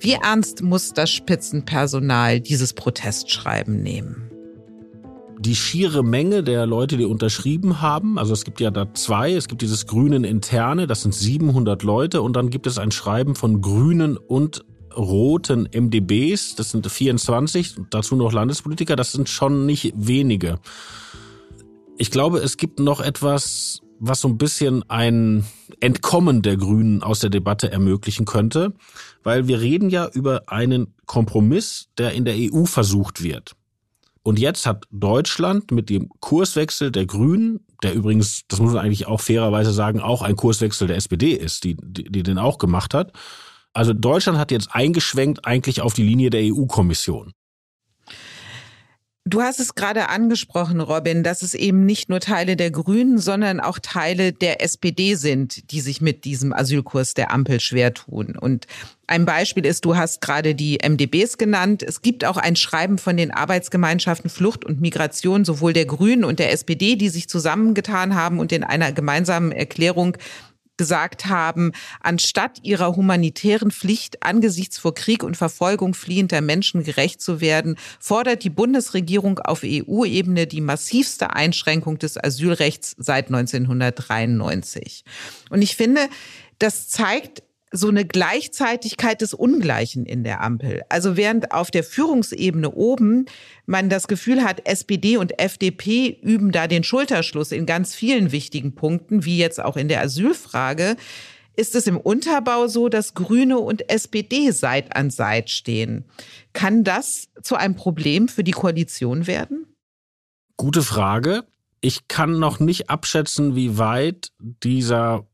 Wie 0.01 0.13
ernst 0.13 0.61
muss 0.61 0.93
das 0.93 1.09
Spitzenpersonal 1.11 2.39
dieses 2.39 2.73
Protestschreiben 2.73 3.81
nehmen? 3.81 4.28
Die 5.39 5.55
schiere 5.55 6.03
Menge 6.03 6.43
der 6.43 6.65
Leute, 6.65 6.97
die 6.97 7.05
unterschrieben 7.05 7.81
haben, 7.81 8.19
also 8.19 8.33
es 8.33 8.43
gibt 8.43 8.59
ja 8.59 8.71
da 8.71 8.93
zwei, 8.93 9.33
es 9.33 9.47
gibt 9.47 9.61
dieses 9.61 9.87
Grünen 9.87 10.25
Interne, 10.25 10.85
das 10.85 11.01
sind 11.01 11.13
700 11.13 11.81
Leute. 11.83 12.21
Und 12.21 12.35
dann 12.35 12.49
gibt 12.49 12.67
es 12.67 12.77
ein 12.77 12.91
Schreiben 12.91 13.35
von 13.35 13.61
Grünen 13.61 14.17
und 14.17 14.65
roten 14.97 15.69
MDBs, 15.73 16.55
das 16.55 16.71
sind 16.71 16.85
24, 16.85 17.75
dazu 17.89 18.17
noch 18.17 18.33
Landespolitiker, 18.33 18.97
das 18.97 19.13
sind 19.13 19.29
schon 19.29 19.65
nicht 19.65 19.93
wenige. 19.95 20.59
Ich 21.97 22.11
glaube, 22.11 22.39
es 22.39 22.57
gibt 22.57 22.79
noch 22.79 22.99
etwas, 22.99 23.79
was 23.99 24.19
so 24.19 24.27
ein 24.27 24.37
bisschen 24.37 24.83
ein 24.89 25.45
Entkommen 25.79 26.41
der 26.41 26.57
Grünen 26.57 27.01
aus 27.01 27.19
der 27.19 27.29
Debatte 27.29 27.71
ermöglichen 27.71 28.25
könnte, 28.25 28.73
weil 29.23 29.47
wir 29.47 29.61
reden 29.61 29.89
ja 29.89 30.09
über 30.09 30.43
einen 30.47 30.95
Kompromiss, 31.05 31.87
der 31.97 32.11
in 32.11 32.25
der 32.25 32.35
EU 32.37 32.65
versucht 32.65 33.23
wird. 33.23 33.55
Und 34.29 34.37
jetzt 34.37 34.67
hat 34.67 34.85
Deutschland 34.91 35.71
mit 35.71 35.89
dem 35.89 36.07
Kurswechsel 36.19 36.91
der 36.91 37.07
Grünen, 37.07 37.65
der 37.81 37.95
übrigens, 37.95 38.43
das 38.47 38.59
muss 38.59 38.73
man 38.73 38.85
eigentlich 38.85 39.07
auch 39.07 39.21
fairerweise 39.21 39.73
sagen, 39.73 40.01
auch 40.01 40.21
ein 40.21 40.35
Kurswechsel 40.35 40.87
der 40.87 40.97
SPD 40.97 41.31
ist, 41.31 41.63
die, 41.63 41.75
die, 41.81 42.03
die 42.03 42.21
den 42.21 42.37
auch 42.37 42.59
gemacht 42.59 42.93
hat. 42.93 43.11
Also 43.73 43.91
Deutschland 43.91 44.37
hat 44.37 44.51
jetzt 44.51 44.69
eingeschwenkt 44.71 45.47
eigentlich 45.47 45.81
auf 45.81 45.95
die 45.95 46.03
Linie 46.03 46.29
der 46.29 46.41
EU-Kommission. 46.43 47.33
Du 49.25 49.41
hast 49.41 49.59
es 49.59 49.73
gerade 49.73 50.09
angesprochen, 50.09 50.79
Robin, 50.79 51.23
dass 51.23 51.41
es 51.41 51.55
eben 51.55 51.83
nicht 51.87 52.09
nur 52.09 52.19
Teile 52.19 52.55
der 52.55 52.69
Grünen, 52.69 53.17
sondern 53.17 53.59
auch 53.59 53.79
Teile 53.79 54.31
der 54.31 54.61
SPD 54.61 55.15
sind, 55.15 55.71
die 55.71 55.81
sich 55.81 56.01
mit 56.01 56.23
diesem 56.23 56.53
Asylkurs 56.53 57.15
der 57.15 57.31
Ampel 57.31 57.59
schwer 57.59 57.95
tun. 57.95 58.37
Und 58.39 58.67
ein 59.09 59.25
Beispiel 59.25 59.65
ist, 59.65 59.85
du 59.85 59.97
hast 59.97 60.21
gerade 60.21 60.53
die 60.53 60.79
MDBs 60.87 61.37
genannt. 61.39 61.81
Es 61.81 62.01
gibt 62.01 62.25
auch 62.25 62.37
ein 62.37 62.55
Schreiben 62.55 62.99
von 62.99 63.17
den 63.17 63.31
Arbeitsgemeinschaften 63.31 64.29
Flucht 64.29 64.65
und 64.65 64.81
Migration, 64.81 65.45
sowohl 65.45 65.73
der 65.73 65.85
Grünen 65.85 66.23
und 66.23 66.37
der 66.37 66.51
SPD, 66.51 66.95
die 66.95 67.09
sich 67.09 67.27
zusammengetan 67.27 68.13
haben 68.13 68.39
und 68.39 68.51
in 68.51 68.63
einer 68.63 68.91
gemeinsamen 68.91 69.51
Erklärung 69.51 70.15
gesagt 70.77 71.25
haben, 71.25 71.73
anstatt 72.01 72.59
ihrer 72.63 72.95
humanitären 72.95 73.71
Pflicht 73.71 74.23
angesichts 74.23 74.77
vor 74.77 74.93
Krieg 74.93 75.23
und 75.23 75.35
Verfolgung 75.35 75.93
fliehender 75.93 76.39
Menschen 76.39 76.83
gerecht 76.83 77.19
zu 77.19 77.41
werden, 77.41 77.77
fordert 77.99 78.43
die 78.43 78.49
Bundesregierung 78.49 79.39
auf 79.39 79.63
EU-Ebene 79.65 80.47
die 80.47 80.61
massivste 80.61 81.35
Einschränkung 81.35 81.97
des 81.97 82.23
Asylrechts 82.23 82.95
seit 82.97 83.27
1993. 83.27 85.03
Und 85.49 85.63
ich 85.63 85.75
finde, 85.75 86.07
das 86.59 86.87
zeigt 86.87 87.43
so 87.71 87.87
eine 87.87 88.05
Gleichzeitigkeit 88.05 89.21
des 89.21 89.33
Ungleichen 89.33 90.05
in 90.05 90.23
der 90.23 90.41
Ampel. 90.41 90.81
Also 90.89 91.17
während 91.17 91.51
auf 91.51 91.69
der 91.69 91.83
Führungsebene 91.83 92.71
oben 92.71 93.25
man 93.65 93.89
das 93.89 94.07
Gefühl 94.07 94.43
hat, 94.43 94.67
SPD 94.67 95.17
und 95.17 95.39
FDP 95.39 96.17
üben 96.21 96.51
da 96.51 96.67
den 96.67 96.83
Schulterschluss 96.83 97.51
in 97.51 97.65
ganz 97.65 97.93
vielen 97.93 98.31
wichtigen 98.31 98.73
Punkten, 98.73 99.23
wie 99.25 99.37
jetzt 99.37 99.59
auch 99.59 99.77
in 99.77 99.87
der 99.87 100.01
Asylfrage, 100.01 100.95
ist 101.55 101.75
es 101.75 101.87
im 101.87 101.97
Unterbau 101.97 102.67
so, 102.67 102.89
dass 102.89 103.13
Grüne 103.13 103.59
und 103.59 103.89
SPD 103.89 104.51
Seit 104.51 104.95
an 104.95 105.09
Seit 105.09 105.49
stehen. 105.49 106.05
Kann 106.53 106.83
das 106.83 107.27
zu 107.43 107.55
einem 107.55 107.75
Problem 107.75 108.29
für 108.29 108.43
die 108.43 108.51
Koalition 108.51 109.27
werden? 109.27 109.67
Gute 110.57 110.81
Frage. 110.81 111.43
Ich 111.81 112.07
kann 112.07 112.39
noch 112.39 112.59
nicht 112.59 112.89
abschätzen, 112.89 113.55
wie 113.55 113.77
weit 113.77 114.31
dieser 114.39 115.28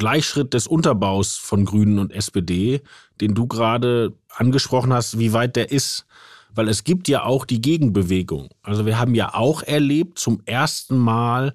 Gleichschritt 0.00 0.54
des 0.54 0.66
Unterbaus 0.66 1.36
von 1.36 1.66
Grünen 1.66 1.98
und 1.98 2.10
SPD, 2.10 2.80
den 3.20 3.34
du 3.34 3.46
gerade 3.46 4.14
angesprochen 4.34 4.94
hast, 4.94 5.18
wie 5.18 5.34
weit 5.34 5.56
der 5.56 5.70
ist. 5.70 6.06
Weil 6.54 6.68
es 6.68 6.84
gibt 6.84 7.06
ja 7.06 7.24
auch 7.24 7.44
die 7.44 7.60
Gegenbewegung. 7.60 8.48
Also 8.62 8.86
wir 8.86 8.98
haben 8.98 9.14
ja 9.14 9.34
auch 9.34 9.62
erlebt 9.62 10.18
zum 10.18 10.40
ersten 10.46 10.96
Mal 10.96 11.52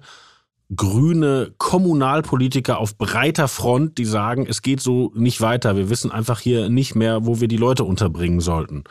grüne 0.74 1.54
Kommunalpolitiker 1.58 2.78
auf 2.78 2.96
breiter 2.96 3.48
Front, 3.48 3.98
die 3.98 4.04
sagen, 4.04 4.46
es 4.48 4.62
geht 4.62 4.80
so 4.80 5.12
nicht 5.16 5.40
weiter. 5.40 5.76
Wir 5.76 5.90
wissen 5.90 6.12
einfach 6.12 6.38
hier 6.38 6.68
nicht 6.68 6.94
mehr, 6.94 7.26
wo 7.26 7.40
wir 7.40 7.48
die 7.48 7.56
Leute 7.56 7.82
unterbringen 7.82 8.40
sollten. 8.40 8.84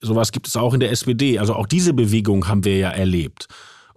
Sowas 0.00 0.32
gibt 0.32 0.48
es 0.48 0.56
auch 0.56 0.74
in 0.74 0.80
der 0.80 0.90
SPD. 0.90 1.38
Also 1.38 1.54
auch 1.54 1.66
diese 1.66 1.94
Bewegung 1.94 2.48
haben 2.48 2.64
wir 2.64 2.76
ja 2.76 2.90
erlebt. 2.90 3.46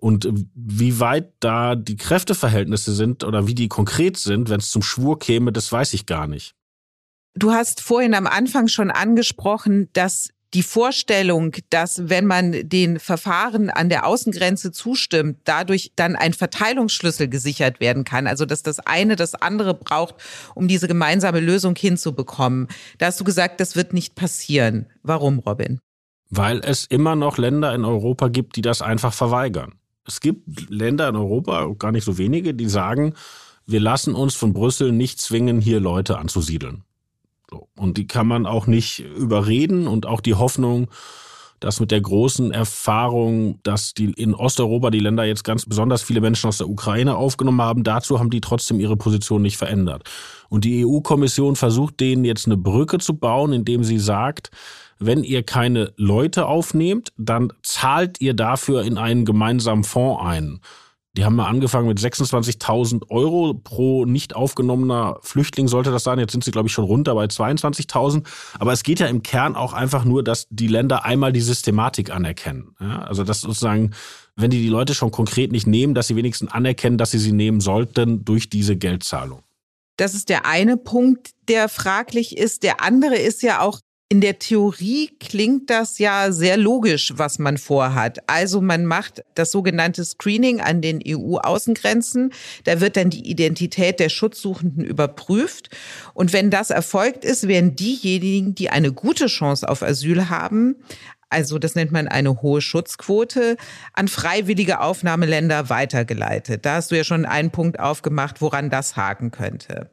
Und 0.01 0.27
wie 0.55 0.99
weit 0.99 1.31
da 1.41 1.75
die 1.75 1.95
Kräfteverhältnisse 1.95 2.93
sind 2.93 3.23
oder 3.23 3.45
wie 3.45 3.53
die 3.53 3.67
konkret 3.67 4.17
sind, 4.17 4.49
wenn 4.49 4.59
es 4.59 4.71
zum 4.71 4.81
Schwur 4.81 5.19
käme, 5.19 5.51
das 5.51 5.71
weiß 5.71 5.93
ich 5.93 6.07
gar 6.07 6.25
nicht. 6.25 6.55
Du 7.35 7.51
hast 7.51 7.81
vorhin 7.81 8.15
am 8.15 8.25
Anfang 8.25 8.67
schon 8.67 8.89
angesprochen, 8.89 9.89
dass 9.93 10.29
die 10.55 10.63
Vorstellung, 10.63 11.55
dass 11.69 12.09
wenn 12.09 12.25
man 12.25 12.67
den 12.67 12.99
Verfahren 12.99 13.69
an 13.69 13.89
der 13.89 14.07
Außengrenze 14.07 14.71
zustimmt, 14.71 15.37
dadurch 15.43 15.93
dann 15.95 16.15
ein 16.15 16.33
Verteilungsschlüssel 16.33 17.27
gesichert 17.27 17.79
werden 17.79 18.03
kann. 18.03 18.25
Also 18.25 18.45
dass 18.45 18.63
das 18.63 18.79
eine 18.79 19.15
das 19.15 19.35
andere 19.35 19.75
braucht, 19.75 20.15
um 20.55 20.67
diese 20.67 20.87
gemeinsame 20.87 21.41
Lösung 21.41 21.75
hinzubekommen. 21.75 22.69
Da 22.97 23.05
hast 23.05 23.19
du 23.19 23.23
gesagt, 23.23 23.59
das 23.59 23.75
wird 23.75 23.93
nicht 23.93 24.15
passieren. 24.15 24.87
Warum, 25.03 25.37
Robin? 25.39 25.79
Weil 26.31 26.59
es 26.63 26.85
immer 26.85 27.15
noch 27.15 27.37
Länder 27.37 27.75
in 27.75 27.85
Europa 27.85 28.29
gibt, 28.29 28.55
die 28.55 28.61
das 28.61 28.81
einfach 28.81 29.13
verweigern. 29.13 29.75
Es 30.11 30.19
gibt 30.19 30.69
Länder 30.69 31.07
in 31.07 31.15
Europa, 31.15 31.73
gar 31.79 31.91
nicht 31.91 32.03
so 32.03 32.17
wenige, 32.17 32.53
die 32.53 32.67
sagen, 32.67 33.13
wir 33.65 33.79
lassen 33.79 34.13
uns 34.13 34.35
von 34.35 34.53
Brüssel 34.53 34.91
nicht 34.91 35.21
zwingen, 35.21 35.61
hier 35.61 35.79
Leute 35.79 36.17
anzusiedeln. 36.17 36.83
So. 37.49 37.67
Und 37.77 37.97
die 37.97 38.07
kann 38.07 38.27
man 38.27 38.45
auch 38.45 38.67
nicht 38.67 38.99
überreden 38.99 39.87
und 39.87 40.05
auch 40.05 40.19
die 40.21 40.35
Hoffnung, 40.35 40.89
dass 41.61 41.79
mit 41.79 41.91
der 41.91 42.01
großen 42.01 42.51
Erfahrung, 42.51 43.59
dass 43.63 43.93
die 43.93 44.11
in 44.11 44.33
Osteuropa 44.33 44.89
die 44.89 44.99
Länder 44.99 45.23
jetzt 45.25 45.43
ganz 45.43 45.65
besonders 45.65 46.01
viele 46.01 46.19
Menschen 46.19 46.47
aus 46.47 46.57
der 46.57 46.67
Ukraine 46.67 47.15
aufgenommen 47.15 47.61
haben, 47.61 47.83
dazu 47.83 48.19
haben 48.19 48.31
die 48.31 48.41
trotzdem 48.41 48.79
ihre 48.79 48.97
Position 48.97 49.43
nicht 49.43 49.57
verändert. 49.57 50.09
Und 50.49 50.65
die 50.65 50.85
EU-Kommission 50.85 51.55
versucht 51.55 51.99
denen 51.99 52.25
jetzt 52.25 52.47
eine 52.47 52.57
Brücke 52.57 52.97
zu 52.97 53.13
bauen, 53.13 53.53
indem 53.53 53.83
sie 53.83 53.99
sagt, 53.99 54.49
wenn 55.01 55.23
ihr 55.23 55.43
keine 55.43 55.93
Leute 55.97 56.45
aufnehmt, 56.45 57.11
dann 57.17 57.51
zahlt 57.63 58.21
ihr 58.21 58.33
dafür 58.33 58.83
in 58.83 58.97
einen 58.97 59.25
gemeinsamen 59.25 59.83
Fonds 59.83 60.23
ein. 60.23 60.61
Die 61.17 61.25
haben 61.25 61.35
mal 61.35 61.47
angefangen 61.47 61.89
mit 61.89 61.99
26.000 61.99 63.09
Euro 63.09 63.53
pro 63.53 64.05
nicht 64.05 64.33
aufgenommener 64.33 65.17
Flüchtling 65.21 65.67
sollte 65.67 65.91
das 65.91 66.05
sein. 66.05 66.19
Jetzt 66.19 66.31
sind 66.31 66.45
sie, 66.45 66.51
glaube 66.51 66.69
ich, 66.69 66.73
schon 66.73 66.85
runter 66.85 67.15
bei 67.15 67.25
22.000. 67.25 68.25
Aber 68.57 68.71
es 68.71 68.83
geht 68.83 69.01
ja 69.01 69.07
im 69.07 69.21
Kern 69.21 69.57
auch 69.57 69.73
einfach 69.73 70.05
nur, 70.05 70.23
dass 70.23 70.47
die 70.49 70.67
Länder 70.67 71.03
einmal 71.03 71.33
die 71.33 71.41
Systematik 71.41 72.11
anerkennen. 72.11 72.75
Ja, 72.79 72.99
also 72.99 73.25
dass 73.25 73.41
sozusagen, 73.41 73.91
wenn 74.37 74.51
die 74.51 74.61
die 74.61 74.69
Leute 74.69 74.93
schon 74.93 75.11
konkret 75.11 75.51
nicht 75.51 75.67
nehmen, 75.67 75.95
dass 75.95 76.07
sie 76.07 76.15
wenigstens 76.15 76.49
anerkennen, 76.49 76.97
dass 76.97 77.11
sie 77.11 77.19
sie 77.19 77.33
nehmen 77.33 77.59
sollten 77.59 78.23
durch 78.23 78.49
diese 78.49 78.77
Geldzahlung. 78.77 79.43
Das 79.97 80.13
ist 80.13 80.29
der 80.29 80.45
eine 80.45 80.77
Punkt, 80.77 81.31
der 81.49 81.67
fraglich 81.67 82.37
ist. 82.37 82.63
Der 82.63 82.81
andere 82.81 83.17
ist 83.17 83.43
ja 83.43 83.59
auch, 83.59 83.81
in 84.11 84.19
der 84.19 84.39
Theorie 84.39 85.09
klingt 85.21 85.69
das 85.69 85.97
ja 85.97 86.33
sehr 86.33 86.57
logisch, 86.57 87.13
was 87.15 87.39
man 87.39 87.57
vorhat. 87.57 88.17
Also 88.27 88.59
man 88.59 88.85
macht 88.85 89.23
das 89.35 89.51
sogenannte 89.51 90.03
Screening 90.03 90.59
an 90.59 90.81
den 90.81 90.99
EU-Außengrenzen. 91.07 92.33
Da 92.65 92.81
wird 92.81 92.97
dann 92.97 93.09
die 93.09 93.25
Identität 93.25 94.01
der 94.01 94.09
Schutzsuchenden 94.09 94.83
überprüft. 94.83 95.69
Und 96.13 96.33
wenn 96.33 96.49
das 96.49 96.71
erfolgt 96.71 97.23
ist, 97.23 97.47
werden 97.47 97.77
diejenigen, 97.77 98.53
die 98.53 98.69
eine 98.69 98.91
gute 98.91 99.27
Chance 99.27 99.69
auf 99.69 99.81
Asyl 99.81 100.27
haben, 100.27 100.75
also 101.29 101.57
das 101.57 101.75
nennt 101.75 101.93
man 101.93 102.09
eine 102.09 102.41
hohe 102.41 102.59
Schutzquote, 102.59 103.55
an 103.93 104.09
freiwillige 104.09 104.81
Aufnahmeländer 104.81 105.69
weitergeleitet. 105.69 106.65
Da 106.65 106.75
hast 106.75 106.91
du 106.91 106.97
ja 106.97 107.05
schon 107.05 107.23
einen 107.23 107.51
Punkt 107.51 107.79
aufgemacht, 107.79 108.41
woran 108.41 108.69
das 108.69 108.97
haken 108.97 109.31
könnte. 109.31 109.89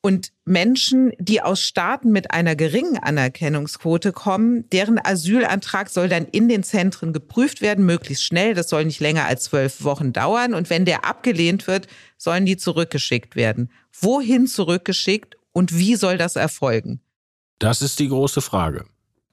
Und 0.00 0.30
Menschen, 0.44 1.12
die 1.18 1.42
aus 1.42 1.60
Staaten 1.60 2.12
mit 2.12 2.30
einer 2.30 2.54
geringen 2.54 2.98
Anerkennungsquote 2.98 4.12
kommen, 4.12 4.68
deren 4.70 5.04
Asylantrag 5.04 5.88
soll 5.88 6.08
dann 6.08 6.24
in 6.26 6.48
den 6.48 6.62
Zentren 6.62 7.12
geprüft 7.12 7.60
werden, 7.62 7.84
möglichst 7.84 8.22
schnell. 8.22 8.54
Das 8.54 8.68
soll 8.68 8.84
nicht 8.84 9.00
länger 9.00 9.24
als 9.24 9.44
zwölf 9.44 9.82
Wochen 9.82 10.12
dauern. 10.12 10.54
Und 10.54 10.70
wenn 10.70 10.84
der 10.84 11.04
abgelehnt 11.04 11.66
wird, 11.66 11.88
sollen 12.16 12.46
die 12.46 12.56
zurückgeschickt 12.56 13.34
werden. 13.34 13.72
Wohin 14.00 14.46
zurückgeschickt 14.46 15.36
und 15.52 15.76
wie 15.76 15.96
soll 15.96 16.16
das 16.16 16.36
erfolgen? 16.36 17.00
Das 17.58 17.82
ist 17.82 17.98
die 17.98 18.08
große 18.08 18.40
Frage. 18.40 18.84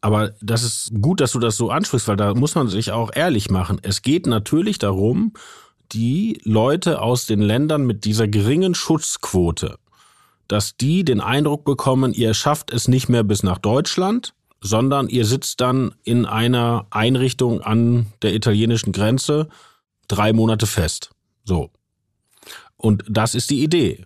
Aber 0.01 0.33
das 0.41 0.63
ist 0.63 0.91
gut, 0.99 1.21
dass 1.21 1.31
du 1.31 1.39
das 1.39 1.57
so 1.57 1.69
ansprichst, 1.69 2.07
weil 2.07 2.15
da 2.15 2.33
muss 2.33 2.55
man 2.55 2.67
sich 2.67 2.91
auch 2.91 3.11
ehrlich 3.13 3.51
machen. 3.51 3.79
Es 3.83 4.01
geht 4.01 4.25
natürlich 4.25 4.79
darum, 4.79 5.33
die 5.91 6.39
Leute 6.43 7.01
aus 7.01 7.27
den 7.27 7.41
Ländern 7.41 7.85
mit 7.85 8.05
dieser 8.05 8.27
geringen 8.27 8.73
Schutzquote 8.73 9.77
dass 10.47 10.77
die 10.77 11.03
den 11.03 11.21
Eindruck 11.21 11.65
bekommen, 11.65 12.13
ihr 12.13 12.33
schafft 12.33 12.71
es 12.71 12.87
nicht 12.87 13.09
mehr 13.09 13.23
bis 13.23 13.43
nach 13.43 13.57
Deutschland, 13.57 14.33
sondern 14.61 15.07
ihr 15.09 15.25
sitzt 15.25 15.61
dann 15.61 15.93
in 16.03 16.25
einer 16.25 16.87
Einrichtung 16.89 17.61
an 17.61 18.07
der 18.21 18.33
italienischen 18.33 18.91
Grenze 18.91 19.47
drei 20.07 20.33
Monate 20.33 20.67
fest. 20.67 21.11
So. 21.43 21.69
Und 22.77 23.03
das 23.07 23.35
ist 23.35 23.49
die 23.49 23.63
Idee. 23.63 24.05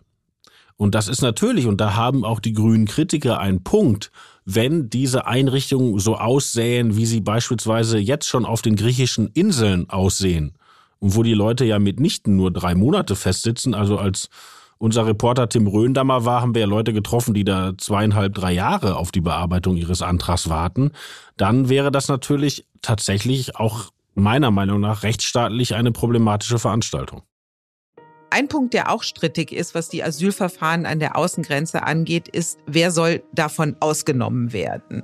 Und 0.75 0.95
das 0.95 1.07
ist 1.07 1.21
natürlich, 1.21 1.67
und 1.67 1.81
da 1.81 1.95
haben 1.95 2.23
auch 2.23 2.39
die 2.39 2.53
grünen 2.53 2.85
Kritiker 2.85 3.39
einen 3.39 3.63
Punkt, 3.63 4.11
wenn 4.45 4.89
diese 4.89 5.27
Einrichtungen 5.27 5.99
so 5.99 6.17
aussähen, 6.17 6.95
wie 6.95 7.05
sie 7.05 7.21
beispielsweise 7.21 7.99
jetzt 7.99 8.27
schon 8.27 8.45
auf 8.45 8.61
den 8.61 8.75
griechischen 8.75 9.27
Inseln 9.27 9.89
aussehen, 9.89 10.53
und 10.99 11.15
wo 11.15 11.23
die 11.23 11.33
Leute 11.33 11.65
ja 11.65 11.79
mitnichten 11.79 12.35
nur 12.35 12.51
drei 12.51 12.75
Monate 12.75 13.15
festsitzen, 13.15 13.73
also 13.73 13.97
als 13.97 14.29
unser 14.79 15.05
Reporter 15.05 15.47
Tim 15.49 15.67
Röndammer 15.67 16.25
war, 16.25 16.41
haben 16.41 16.55
wir 16.55 16.61
ja 16.61 16.67
Leute 16.67 16.93
getroffen, 16.93 17.33
die 17.33 17.43
da 17.43 17.73
zweieinhalb, 17.77 18.33
drei 18.33 18.53
Jahre 18.53 18.95
auf 18.95 19.11
die 19.11 19.21
Bearbeitung 19.21 19.75
ihres 19.75 20.01
Antrags 20.01 20.49
warten, 20.49 20.91
dann 21.37 21.69
wäre 21.69 21.91
das 21.91 22.07
natürlich 22.07 22.65
tatsächlich 22.81 23.57
auch 23.57 23.91
meiner 24.15 24.51
Meinung 24.51 24.79
nach 24.79 25.03
rechtsstaatlich 25.03 25.75
eine 25.75 25.91
problematische 25.91 26.59
Veranstaltung. 26.59 27.21
Ein 28.31 28.47
Punkt, 28.47 28.73
der 28.73 28.91
auch 28.91 29.03
strittig 29.03 29.51
ist, 29.51 29.73
was 29.75 29.89
die 29.89 30.03
Asylverfahren 30.03 30.85
an 30.85 30.99
der 30.99 31.17
Außengrenze 31.17 31.83
angeht, 31.83 32.27
ist, 32.27 32.59
wer 32.67 32.91
soll 32.91 33.23
davon 33.33 33.75
ausgenommen 33.79 34.53
werden? 34.53 35.03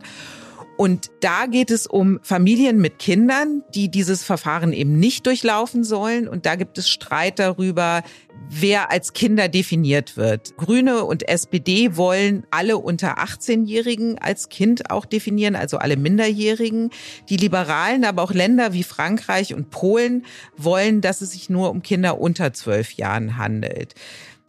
Und 0.78 1.10
da 1.22 1.46
geht 1.46 1.72
es 1.72 1.88
um 1.88 2.20
Familien 2.22 2.80
mit 2.80 3.00
Kindern, 3.00 3.64
die 3.74 3.90
dieses 3.90 4.24
Verfahren 4.24 4.74
eben 4.74 5.00
nicht 5.00 5.26
durchlaufen 5.26 5.86
sollen. 5.86 6.28
Und 6.28 6.46
da 6.46 6.56
gibt 6.56 6.78
es 6.78 6.90
Streit 6.90 7.40
darüber, 7.40 8.04
wer 8.50 8.92
als 8.92 9.14
Kinder 9.14 9.48
definiert 9.48 10.18
wird. 10.18 10.58
Grüne 10.58 11.06
und 11.06 11.28
SPD 11.30 11.96
wollen 11.96 12.46
alle 12.52 12.78
unter 12.78 13.20
18-Jährigen 13.20 14.20
als 14.20 14.50
Kind 14.50 14.92
auch 14.92 15.06
definieren, 15.06 15.56
also 15.56 15.78
alle 15.78 15.96
Minderjährigen. 15.96 16.90
Die 17.30 17.38
Liberalen, 17.38 18.04
aber 18.04 18.24
auch 18.24 18.34
Länder 18.34 18.74
wie 18.74 18.84
Frankreich 18.84 19.54
und 19.54 19.70
Polen 19.70 20.26
wollen, 20.58 21.00
dass 21.00 21.22
es 21.22 21.32
sich 21.32 21.50
nur 21.50 21.70
um 21.70 21.84
Kinder 21.84 22.20
unter 22.20 22.52
zwölf 22.52 22.92
Jahren 22.94 23.38
handelt. 23.38 23.96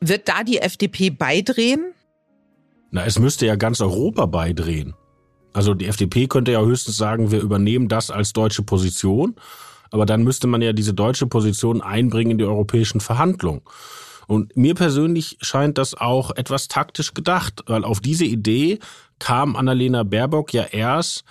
Wird 0.00 0.28
da 0.28 0.42
die 0.42 0.58
FDP 0.58 1.10
beidrehen? 1.10 1.92
Na, 2.90 3.04
es 3.04 3.18
müsste 3.18 3.46
ja 3.46 3.54
ganz 3.54 3.80
Europa 3.80 4.26
beidrehen. 4.26 4.94
Also 5.56 5.72
die 5.72 5.86
FDP 5.86 6.26
könnte 6.26 6.52
ja 6.52 6.60
höchstens 6.60 6.98
sagen, 6.98 7.30
wir 7.30 7.40
übernehmen 7.40 7.88
das 7.88 8.10
als 8.10 8.34
deutsche 8.34 8.62
Position. 8.62 9.36
Aber 9.90 10.04
dann 10.04 10.22
müsste 10.22 10.46
man 10.46 10.60
ja 10.60 10.74
diese 10.74 10.92
deutsche 10.92 11.26
Position 11.26 11.80
einbringen 11.80 12.32
in 12.32 12.38
die 12.38 12.44
europäischen 12.44 13.00
Verhandlungen. 13.00 13.62
Und 14.26 14.54
mir 14.54 14.74
persönlich 14.74 15.38
scheint 15.40 15.78
das 15.78 15.94
auch 15.94 16.30
etwas 16.36 16.68
taktisch 16.68 17.14
gedacht, 17.14 17.62
weil 17.68 17.84
auf 17.84 18.00
diese 18.00 18.26
Idee 18.26 18.80
kam 19.18 19.56
Annalena 19.56 20.02
Baerbock 20.02 20.52
ja 20.52 20.64
erst, 20.64 21.24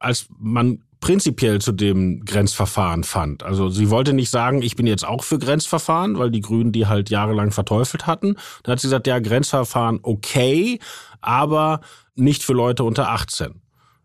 als 0.00 0.26
man 0.40 0.82
prinzipiell 0.98 1.60
zu 1.60 1.70
dem 1.70 2.24
Grenzverfahren 2.24 3.04
fand. 3.04 3.44
Also 3.44 3.68
sie 3.68 3.90
wollte 3.90 4.12
nicht 4.12 4.30
sagen, 4.30 4.60
ich 4.60 4.74
bin 4.74 4.88
jetzt 4.88 5.06
auch 5.06 5.22
für 5.22 5.38
Grenzverfahren, 5.38 6.18
weil 6.18 6.32
die 6.32 6.40
Grünen 6.40 6.72
die 6.72 6.86
halt 6.86 7.10
jahrelang 7.10 7.52
verteufelt 7.52 8.08
hatten. 8.08 8.34
Da 8.64 8.72
hat 8.72 8.80
sie 8.80 8.88
gesagt, 8.88 9.06
ja, 9.06 9.20
Grenzverfahren 9.20 10.00
okay, 10.02 10.80
aber 11.20 11.80
nicht 12.16 12.42
für 12.42 12.54
Leute 12.54 12.82
unter 12.82 13.10
18. 13.10 13.60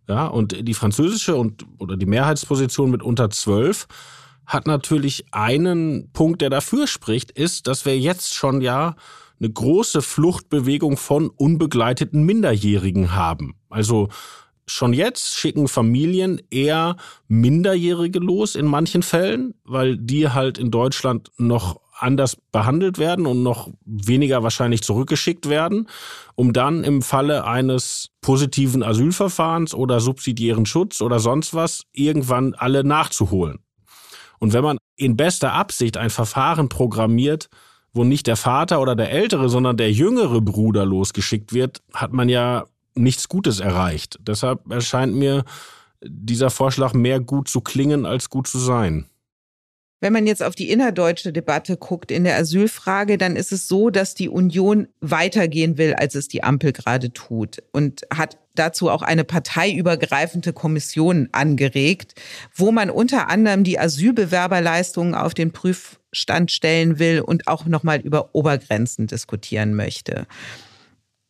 Ja, 0.08 0.28
und 0.28 0.68
die 0.68 0.74
französische 0.74 1.36
und 1.36 1.66
oder 1.78 1.96
die 1.96 2.06
Mehrheitsposition 2.06 2.92
mit 2.92 3.02
unter 3.02 3.30
zwölf 3.30 3.88
hat 4.46 4.68
natürlich 4.68 5.26
einen 5.32 6.10
Punkt, 6.12 6.42
der 6.42 6.50
dafür 6.50 6.88
spricht, 6.88 7.32
ist, 7.32 7.68
dass 7.68 7.86
wir 7.86 7.98
jetzt 7.98 8.34
schon 8.34 8.62
ja 8.62 8.96
eine 9.40 9.50
große 9.50 10.02
Fluchtbewegung 10.02 10.98
von 10.98 11.30
unbegleiteten 11.30 12.24
Minderjährigen 12.24 13.16
haben. 13.16 13.56
Also 13.70 14.10
schon 14.68 14.94
jetzt 14.94 15.36
schicken 15.36 15.68
Familien 15.68 16.42
eher 16.50 16.98
Minderjährige 17.28 18.20
los 18.20 18.56
in 18.56 18.66
manchen 18.66 19.04
Fällen, 19.04 19.54
weil 19.64 19.98
die 19.98 20.30
halt 20.30 20.58
in 20.58 20.72
Deutschland 20.72 21.32
noch 21.38 21.80
anders 22.04 22.38
behandelt 22.52 22.98
werden 22.98 23.26
und 23.26 23.42
noch 23.42 23.70
weniger 23.86 24.44
wahrscheinlich 24.44 24.84
zurückgeschickt 24.84 25.50
werden, 25.50 25.88
um 26.36 26.54
dann 26.54 26.84
im 26.84 27.02
Falle 27.02 27.46
eines 27.46 28.10
positiven 28.22 28.84
Asylverfahrens 28.84 29.74
oder 29.74 30.00
subsidiären 30.00 30.66
Schutz 30.66 31.02
oder 31.02 31.20
sonst 31.20 31.54
was 31.54 31.84
irgendwann 31.94 32.54
alle 32.54 32.84
nachzuholen. 32.84 33.60
Und 34.40 34.54
wenn 34.54 34.64
man 34.64 34.78
in 34.96 35.16
bester 35.18 35.54
Absicht 35.54 35.98
ein 35.98 36.10
Verfahren 36.10 36.70
programmiert, 36.70 37.50
wo 37.94 38.04
nicht 38.04 38.28
der 38.28 38.36
Vater 38.36 38.82
oder 38.82 38.96
der 38.96 39.12
ältere, 39.12 39.50
sondern 39.50 39.78
der 39.78 39.92
jüngere 39.92 40.42
Bruder 40.42 40.86
losgeschickt 40.86 41.54
wird, 41.54 41.82
hat 41.94 42.12
man 42.12 42.28
ja 42.28 42.66
nichts 42.96 43.30
Gutes 43.30 43.60
erreicht. 43.60 44.20
Deshalb 44.22 44.70
erscheint 44.72 45.16
mir 45.16 45.46
dieser 46.06 46.50
Vorschlag 46.50 46.94
mehr 46.94 47.20
gut 47.20 47.48
zu 47.48 47.62
klingen 47.62 48.06
als 48.06 48.30
gut 48.30 48.48
zu 48.48 48.60
sein. 48.60 49.06
Wenn 50.04 50.12
man 50.12 50.28
jetzt 50.28 50.44
auf 50.44 50.54
die 50.54 50.70
innerdeutsche 50.70 51.32
Debatte 51.32 51.78
guckt 51.78 52.12
in 52.12 52.26
der 52.26 52.36
Asylfrage, 52.36 53.18
dann 53.18 53.38
ist 53.38 53.54
es 53.54 53.70
so, 53.70 53.90
dass 53.90 54.16
die 54.16 54.28
Union 54.28 54.90
weitergehen 55.00 55.78
will, 55.78 55.94
als 55.94 56.14
es 56.16 56.28
die 56.28 56.44
Ampel 56.44 56.74
gerade 56.74 57.14
tut 57.14 57.64
und 57.72 58.02
hat 58.14 58.38
dazu 58.54 58.90
auch 58.90 59.02
eine 59.02 59.24
parteiübergreifende 59.24 60.52
Kommission 60.52 61.30
angeregt, 61.32 62.16
wo 62.54 62.74
man 62.74 62.90
unter 62.90 63.30
anderem 63.30 63.64
die 63.64 63.80
Asylbewerberleistungen 63.80 65.16
auf 65.16 65.34
den 65.34 65.54
Prüfstand 65.54 66.52
stellen 66.52 67.00
will 67.00 67.22
und 67.22 67.48
auch 67.48 67.66
nochmal 67.66 68.02
über 68.02 68.36
Obergrenzen 68.36 69.08
diskutieren 69.08 69.74
möchte. 69.74 70.28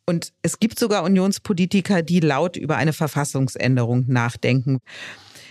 Und 0.07 0.33
es 0.41 0.59
gibt 0.59 0.79
sogar 0.79 1.03
Unionspolitiker, 1.03 2.01
die 2.01 2.21
laut 2.21 2.57
über 2.57 2.75
eine 2.77 2.91
Verfassungsänderung 2.91 4.05
nachdenken. 4.07 4.79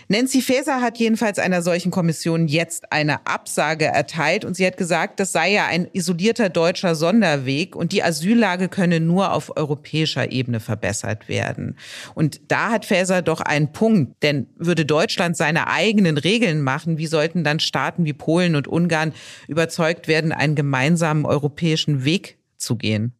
Nancy 0.07 0.41
Faeser 0.41 0.81
hat 0.81 0.97
jedenfalls 0.97 1.39
einer 1.39 1.61
solchen 1.61 1.91
Kommission 1.91 2.47
jetzt 2.47 2.91
eine 2.91 3.25
Absage 3.25 3.85
erteilt 3.85 4.45
und 4.45 4.55
sie 4.55 4.65
hat 4.65 4.77
gesagt, 4.77 5.19
das 5.19 5.31
sei 5.31 5.53
ja 5.53 5.65
ein 5.65 5.87
isolierter 5.93 6.49
deutscher 6.49 6.95
Sonderweg 6.95 7.75
und 7.75 7.91
die 7.91 8.03
Asyllage 8.03 8.69
könne 8.69 8.99
nur 8.99 9.31
auf 9.33 9.55
europäischer 9.55 10.31
Ebene 10.31 10.59
verbessert 10.59 11.29
werden. 11.29 11.77
Und 12.15 12.41
da 12.49 12.71
hat 12.71 12.85
Faeser 12.85 13.21
doch 13.21 13.39
einen 13.39 13.71
Punkt, 13.71 14.21
denn 14.23 14.47
würde 14.57 14.85
Deutschland 14.85 15.37
seine 15.37 15.67
eigenen 15.67 16.17
Regeln 16.17 16.61
machen, 16.61 16.97
wie 16.97 17.07
sollten 17.07 17.43
dann 17.43 17.59
Staaten 17.59 18.05
wie 18.05 18.13
Polen 18.13 18.55
und 18.55 18.67
Ungarn 18.67 19.13
überzeugt 19.47 20.07
werden, 20.07 20.31
einen 20.31 20.55
gemeinsamen 20.55 21.25
europäischen 21.25 22.03
Weg 22.03 22.37
zu 22.57 22.75
gehen? 22.75 23.13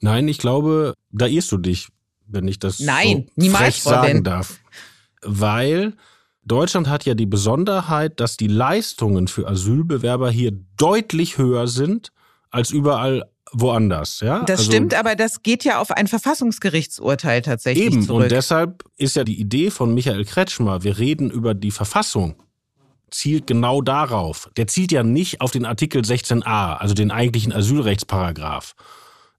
Nein, 0.00 0.28
ich 0.28 0.38
glaube, 0.38 0.94
da 1.10 1.26
irrst 1.26 1.52
du 1.52 1.58
dich, 1.58 1.88
wenn 2.26 2.48
ich 2.48 2.58
das 2.58 2.80
Nein, 2.80 3.24
so 3.28 3.32
niemals, 3.36 3.62
frech 3.62 3.82
sagen 3.82 4.24
darf 4.24 4.58
weil 5.24 5.94
Deutschland 6.44 6.88
hat 6.88 7.04
ja 7.04 7.14
die 7.14 7.26
Besonderheit, 7.26 8.18
dass 8.20 8.36
die 8.36 8.48
Leistungen 8.48 9.28
für 9.28 9.46
Asylbewerber 9.48 10.30
hier 10.30 10.52
deutlich 10.76 11.38
höher 11.38 11.68
sind 11.68 12.12
als 12.50 12.70
überall 12.70 13.24
woanders. 13.52 14.20
Ja? 14.20 14.42
Das 14.44 14.60
also, 14.60 14.72
stimmt, 14.72 14.94
aber 14.94 15.14
das 15.14 15.42
geht 15.42 15.64
ja 15.64 15.80
auf 15.80 15.90
ein 15.90 16.08
Verfassungsgerichtsurteil 16.08 17.42
tatsächlich 17.42 17.86
eben, 17.86 18.02
zurück. 18.02 18.24
Und 18.24 18.32
deshalb 18.32 18.84
ist 18.96 19.16
ja 19.16 19.24
die 19.24 19.38
Idee 19.38 19.70
von 19.70 19.94
Michael 19.94 20.24
Kretschmer, 20.24 20.82
wir 20.82 20.98
reden 20.98 21.30
über 21.30 21.54
die 21.54 21.70
Verfassung, 21.70 22.36
zielt 23.10 23.46
genau 23.46 23.82
darauf. 23.82 24.50
Der 24.56 24.66
zielt 24.66 24.90
ja 24.90 25.02
nicht 25.02 25.40
auf 25.40 25.50
den 25.50 25.66
Artikel 25.66 26.02
16a, 26.02 26.76
also 26.76 26.94
den 26.94 27.10
eigentlichen 27.10 27.52
Asylrechtsparagraph. 27.52 28.74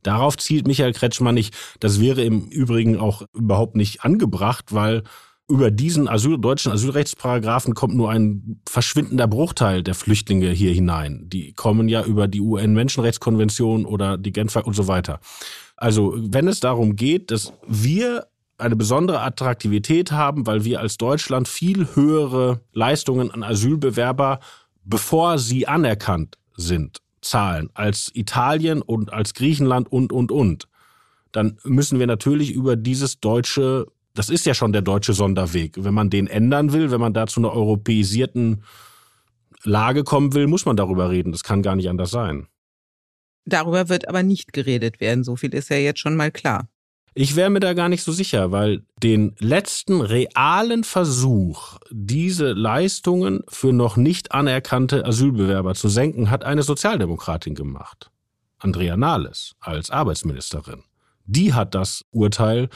Darauf 0.03 0.37
zielt 0.37 0.67
Michael 0.67 0.93
Kretschmer 0.93 1.31
nicht. 1.31 1.55
Das 1.79 1.99
wäre 1.99 2.23
im 2.23 2.47
Übrigen 2.49 2.99
auch 2.99 3.23
überhaupt 3.33 3.75
nicht 3.75 4.03
angebracht, 4.03 4.65
weil 4.73 5.03
über 5.49 5.71
diesen 5.71 6.07
Asyl, 6.07 6.37
deutschen 6.37 6.71
Asylrechtsparagraphen 6.71 7.73
kommt 7.73 7.95
nur 7.95 8.09
ein 8.09 8.61
verschwindender 8.67 9.27
Bruchteil 9.27 9.83
der 9.83 9.93
Flüchtlinge 9.93 10.49
hier 10.49 10.73
hinein. 10.73 11.25
Die 11.27 11.53
kommen 11.53 11.89
ja 11.89 12.03
über 12.03 12.27
die 12.27 12.41
UN-Menschenrechtskonvention 12.41 13.85
oder 13.85 14.17
die 14.17 14.31
Genfer 14.31 14.65
und 14.65 14.73
so 14.73 14.87
weiter. 14.87 15.19
Also 15.75 16.15
wenn 16.17 16.47
es 16.47 16.59
darum 16.59 16.95
geht, 16.95 17.29
dass 17.29 17.53
wir 17.67 18.27
eine 18.57 18.75
besondere 18.75 19.21
Attraktivität 19.21 20.11
haben, 20.11 20.47
weil 20.47 20.63
wir 20.63 20.79
als 20.79 20.97
Deutschland 20.97 21.47
viel 21.47 21.87
höhere 21.95 22.61
Leistungen 22.71 23.31
an 23.31 23.43
Asylbewerber, 23.43 24.39
bevor 24.85 25.39
sie 25.39 25.67
anerkannt 25.67 26.37
sind, 26.55 27.01
zahlen 27.21 27.69
als 27.73 28.11
Italien 28.13 28.81
und 28.81 29.11
als 29.11 29.33
Griechenland 29.33 29.91
und, 29.91 30.13
und, 30.13 30.31
und, 30.31 30.67
dann 31.31 31.57
müssen 31.63 31.99
wir 31.99 32.07
natürlich 32.07 32.51
über 32.51 32.75
dieses 32.75 33.19
deutsche 33.19 33.87
das 34.13 34.29
ist 34.29 34.45
ja 34.45 34.53
schon 34.53 34.73
der 34.73 34.81
deutsche 34.81 35.13
Sonderweg. 35.13 35.75
Wenn 35.77 35.93
man 35.93 36.09
den 36.09 36.27
ändern 36.27 36.73
will, 36.73 36.91
wenn 36.91 37.01
man 37.01 37.13
da 37.13 37.27
zu 37.27 37.39
einer 37.39 37.51
europäisierten 37.51 38.63
Lage 39.63 40.03
kommen 40.03 40.33
will, 40.33 40.47
muss 40.47 40.65
man 40.65 40.75
darüber 40.75 41.09
reden. 41.09 41.31
Das 41.31 41.43
kann 41.43 41.61
gar 41.61 41.75
nicht 41.75 41.89
anders 41.89 42.11
sein. 42.11 42.47
Darüber 43.45 43.89
wird 43.89 44.07
aber 44.07 44.23
nicht 44.23 44.53
geredet 44.53 45.01
werden. 45.01 45.23
So 45.23 45.35
viel 45.35 45.53
ist 45.53 45.69
ja 45.69 45.77
jetzt 45.77 45.99
schon 45.99 46.15
mal 46.15 46.31
klar. 46.31 46.67
Ich 47.15 47.35
wäre 47.35 47.51
mir 47.51 47.59
da 47.59 47.73
gar 47.73 47.89
nicht 47.89 48.03
so 48.03 48.11
sicher, 48.11 48.51
weil 48.51 48.83
den 48.97 49.35
letzten 49.37 50.01
realen 50.01 50.83
Versuch, 50.83 51.77
diese 51.91 52.53
Leistungen 52.53 53.43
für 53.47 53.71
noch 53.71 53.97
nicht 53.97 54.31
anerkannte 54.31 55.05
Asylbewerber 55.05 55.75
zu 55.75 55.89
senken, 55.89 56.31
hat 56.31 56.43
eine 56.43 56.63
Sozialdemokratin 56.63 57.53
gemacht. 57.53 58.09
Andrea 58.57 58.97
Nahles 58.97 59.53
als 59.59 59.91
Arbeitsministerin. 59.91 60.83
Die 61.25 61.53
hat 61.53 61.75
das 61.75 62.03
Urteil 62.11 62.69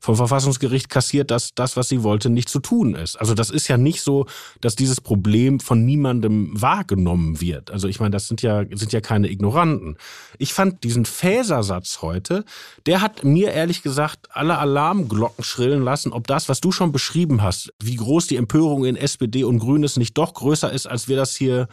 vom 0.00 0.16
Verfassungsgericht 0.16 0.88
kassiert, 0.88 1.30
dass 1.30 1.54
das, 1.54 1.76
was 1.76 1.88
sie 1.88 2.02
wollte, 2.02 2.30
nicht 2.30 2.48
zu 2.48 2.58
tun 2.58 2.94
ist. 2.94 3.16
Also 3.16 3.34
das 3.34 3.50
ist 3.50 3.68
ja 3.68 3.76
nicht 3.76 4.00
so, 4.00 4.26
dass 4.62 4.74
dieses 4.74 5.00
Problem 5.00 5.60
von 5.60 5.84
niemandem 5.84 6.50
wahrgenommen 6.60 7.40
wird. 7.40 7.70
Also 7.70 7.86
ich 7.86 8.00
meine, 8.00 8.10
das 8.10 8.26
sind 8.26 8.40
ja, 8.40 8.64
sind 8.72 8.92
ja 8.92 9.02
keine 9.02 9.30
Ignoranten. 9.30 9.98
Ich 10.38 10.54
fand 10.54 10.82
diesen 10.84 11.04
Fäsersatz 11.04 12.00
heute, 12.00 12.44
der 12.86 13.02
hat 13.02 13.24
mir 13.24 13.52
ehrlich 13.52 13.82
gesagt 13.82 14.28
alle 14.30 14.58
Alarmglocken 14.58 15.44
schrillen 15.44 15.82
lassen, 15.82 16.12
ob 16.12 16.26
das, 16.26 16.48
was 16.48 16.60
du 16.60 16.72
schon 16.72 16.92
beschrieben 16.92 17.42
hast, 17.42 17.72
wie 17.82 17.96
groß 17.96 18.26
die 18.26 18.36
Empörung 18.36 18.86
in 18.86 18.96
SPD 18.96 19.44
und 19.44 19.58
Grünes 19.58 19.98
nicht 19.98 20.16
doch 20.16 20.32
größer 20.32 20.72
ist, 20.72 20.86
als 20.86 21.08
wir 21.08 21.16
das 21.16 21.36
hier 21.36 21.68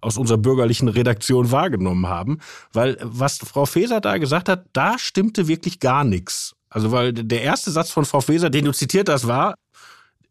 aus 0.00 0.16
unserer 0.18 0.38
bürgerlichen 0.38 0.88
Redaktion 0.88 1.50
wahrgenommen 1.50 2.06
haben. 2.06 2.38
Weil 2.72 2.96
was 3.02 3.38
Frau 3.38 3.66
Feser 3.66 4.00
da 4.00 4.18
gesagt 4.18 4.48
hat, 4.48 4.66
da 4.72 4.98
stimmte 4.98 5.48
wirklich 5.48 5.80
gar 5.80 6.04
nichts. 6.04 6.55
Also, 6.68 6.92
weil 6.92 7.12
der 7.12 7.42
erste 7.42 7.70
Satz 7.70 7.90
von 7.90 8.04
Frau 8.04 8.20
Feser, 8.20 8.50
den 8.50 8.64
du 8.64 8.72
zitiert 8.72 9.08
hast, 9.08 9.26
war, 9.26 9.54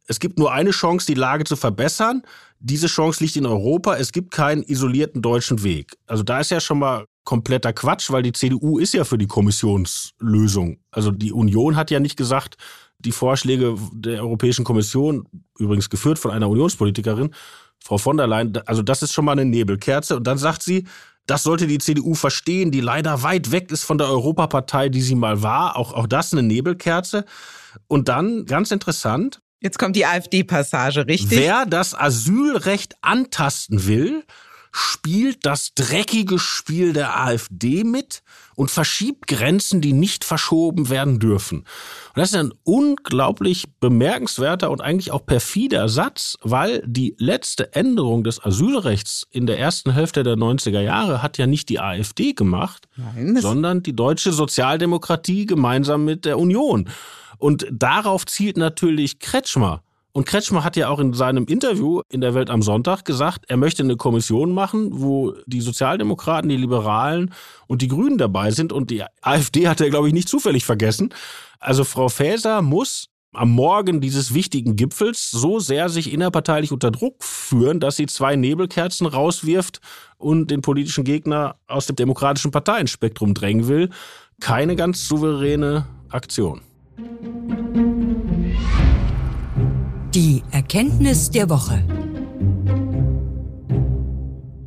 es 0.07 0.19
gibt 0.19 0.37
nur 0.37 0.51
eine 0.51 0.71
Chance, 0.71 1.07
die 1.07 1.15
Lage 1.15 1.45
zu 1.45 1.55
verbessern. 1.55 2.21
Diese 2.59 2.87
Chance 2.87 3.23
liegt 3.23 3.35
in 3.35 3.45
Europa. 3.45 3.95
Es 3.95 4.11
gibt 4.11 4.31
keinen 4.31 4.63
isolierten 4.63 5.21
deutschen 5.21 5.63
Weg. 5.63 5.97
Also 6.05 6.23
da 6.23 6.39
ist 6.39 6.51
ja 6.51 6.59
schon 6.59 6.79
mal 6.79 7.05
kompletter 7.23 7.73
Quatsch, 7.73 8.11
weil 8.11 8.21
die 8.21 8.31
CDU 8.31 8.77
ist 8.77 8.93
ja 8.93 9.03
für 9.03 9.17
die 9.17 9.27
Kommissionslösung. 9.27 10.77
Also 10.91 11.11
die 11.11 11.33
Union 11.33 11.75
hat 11.75 11.89
ja 11.89 11.99
nicht 11.99 12.17
gesagt, 12.17 12.55
die 12.99 13.11
Vorschläge 13.11 13.75
der 13.91 14.21
Europäischen 14.21 14.63
Kommission, 14.63 15.27
übrigens 15.57 15.89
geführt 15.89 16.19
von 16.19 16.31
einer 16.31 16.49
Unionspolitikerin, 16.49 17.33
Frau 17.83 17.97
von 17.97 18.17
der 18.17 18.27
Leyen, 18.27 18.57
also 18.65 18.81
das 18.81 19.03
ist 19.03 19.13
schon 19.13 19.25
mal 19.25 19.33
eine 19.33 19.45
Nebelkerze. 19.45 20.15
Und 20.17 20.25
dann 20.25 20.37
sagt 20.37 20.63
sie, 20.63 20.85
das 21.27 21.43
sollte 21.43 21.67
die 21.67 21.79
CDU 21.79 22.13
verstehen, 22.13 22.71
die 22.71 22.81
leider 22.81 23.23
weit 23.23 23.51
weg 23.51 23.71
ist 23.71 23.83
von 23.83 23.97
der 23.97 24.07
Europapartei, 24.07 24.89
die 24.89 25.01
sie 25.01 25.15
mal 25.15 25.41
war. 25.41 25.75
Auch, 25.75 25.93
auch 25.93 26.07
das 26.07 26.33
eine 26.33 26.43
Nebelkerze. 26.43 27.25
Und 27.87 28.09
dann, 28.09 28.45
ganz 28.45 28.71
interessant. 28.71 29.41
Jetzt 29.59 29.79
kommt 29.79 29.95
die 29.95 30.05
AfD-Passage, 30.05 31.07
richtig? 31.07 31.39
Wer 31.39 31.65
das 31.65 31.95
Asylrecht 31.95 32.95
antasten 33.01 33.87
will, 33.87 34.23
spielt 34.77 35.45
das 35.45 35.73
dreckige 35.73 36.37
Spiel 36.37 36.91
der 36.91 37.17
AfD 37.17 37.85
mit 37.85 38.23
und 38.55 38.69
verschiebt 38.69 39.25
Grenzen, 39.25 39.79
die 39.79 39.93
nicht 39.93 40.25
verschoben 40.25 40.89
werden 40.89 41.17
dürfen. 41.17 41.59
Und 41.59 42.17
das 42.17 42.31
ist 42.31 42.37
ein 42.37 42.51
unglaublich 42.63 43.67
bemerkenswerter 43.79 44.69
und 44.69 44.81
eigentlich 44.81 45.11
auch 45.11 45.25
perfider 45.25 45.87
Satz, 45.87 46.37
weil 46.41 46.83
die 46.85 47.15
letzte 47.17 47.73
Änderung 47.73 48.25
des 48.25 48.43
Asylrechts 48.43 49.25
in 49.31 49.45
der 49.45 49.59
ersten 49.59 49.93
Hälfte 49.93 50.23
der 50.23 50.35
90er 50.35 50.81
Jahre 50.81 51.23
hat 51.23 51.37
ja 51.37 51.47
nicht 51.47 51.69
die 51.69 51.79
AfD 51.79 52.33
gemacht, 52.33 52.89
Nein, 52.97 53.37
sondern 53.37 53.81
die 53.81 53.95
deutsche 53.95 54.33
Sozialdemokratie 54.33 55.45
gemeinsam 55.45 56.03
mit 56.03 56.25
der 56.25 56.37
Union. 56.37 56.89
Und 57.37 57.65
darauf 57.71 58.25
zielt 58.25 58.57
natürlich 58.57 59.19
Kretschmer. 59.19 59.84
Und 60.15 60.25
Kretschmer 60.25 60.63
hat 60.63 60.77
ja 60.77 60.87
auch 60.87 60.99
in 60.99 61.11
seinem 61.11 61.43
Interview 61.43 61.99
in 62.09 62.21
der 62.21 62.33
Welt 62.33 62.49
am 62.49 62.61
Sonntag 62.61 63.03
gesagt, 63.03 63.43
er 63.49 63.57
möchte 63.57 63.83
eine 63.83 63.97
Kommission 63.97 64.53
machen, 64.53 65.01
wo 65.01 65.33
die 65.45 65.59
Sozialdemokraten, 65.59 66.49
die 66.49 66.55
Liberalen 66.55 67.33
und 67.67 67.81
die 67.81 67.89
Grünen 67.89 68.17
dabei 68.17 68.51
sind. 68.51 68.71
Und 68.71 68.91
die 68.91 69.03
AfD 69.21 69.67
hat 69.67 69.81
er, 69.81 69.89
glaube 69.89 70.07
ich, 70.07 70.13
nicht 70.13 70.29
zufällig 70.29 70.63
vergessen. 70.63 71.13
Also 71.59 71.83
Frau 71.83 72.07
Faeser 72.07 72.61
muss 72.61 73.09
am 73.33 73.51
Morgen 73.51 73.99
dieses 73.99 74.33
wichtigen 74.33 74.77
Gipfels 74.77 75.31
so 75.31 75.59
sehr 75.59 75.89
sich 75.89 76.13
innerparteilich 76.13 76.71
unter 76.71 76.91
Druck 76.91 77.21
führen, 77.21 77.81
dass 77.81 77.97
sie 77.97 78.05
zwei 78.05 78.37
Nebelkerzen 78.37 79.07
rauswirft 79.07 79.81
und 80.17 80.49
den 80.49 80.61
politischen 80.61 81.03
Gegner 81.03 81.57
aus 81.67 81.87
dem 81.87 81.97
demokratischen 81.97 82.51
Parteienspektrum 82.51 83.33
drängen 83.33 83.67
will. 83.67 83.89
Keine 84.39 84.77
ganz 84.77 85.09
souveräne 85.09 85.85
Aktion. 86.07 86.61
Die 90.15 90.43
Erkenntnis 90.49 91.29
der 91.29 91.49
Woche. 91.49 91.83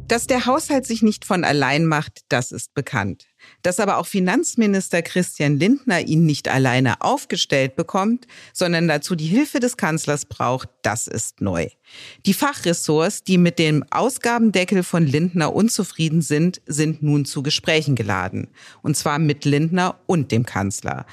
Dass 0.07 0.27
der 0.27 0.45
Haushalt 0.45 0.85
sich 0.85 1.01
nicht 1.01 1.25
von 1.25 1.43
allein 1.43 1.87
macht, 1.87 2.21
das 2.29 2.53
ist 2.53 2.75
bekannt. 2.75 3.28
Dass 3.63 3.81
aber 3.81 3.99
auch 3.99 4.07
Finanzminister 4.07 5.03
Christian 5.03 5.59
Lindner 5.59 6.01
ihn 6.01 6.27
nicht 6.27 6.49
alleine 6.49 7.01
aufgestellt 7.01 7.77
bekommt, 7.77 8.27
sondern 8.53 8.89
dazu 8.89 9.15
die 9.15 9.27
Hilfe 9.27 9.61
des 9.61 9.77
Kanzlers 9.77 10.27
braucht, 10.27 10.69
das 10.83 11.07
ist 11.07 11.41
neu. 11.41 11.69
Die 12.27 12.35
Fachressorts, 12.35 13.25
die 13.25 13.39
mit 13.39 13.59
dem 13.59 13.85
Ausgabendeckel 13.91 14.83
von 14.83 15.07
Lindner 15.07 15.55
unzufrieden 15.55 16.23
sind, 16.23 16.61
sind 16.67 17.03
nun 17.03 17.25
zu 17.25 17.43
Gesprächen 17.43 17.95
geladen. 17.95 18.49
Und 18.83 18.97
zwar 18.97 19.19
mit 19.19 19.45
Lindner 19.45 19.99
und 20.07 20.31
dem 20.31 20.45
Kanzler. 20.45 21.07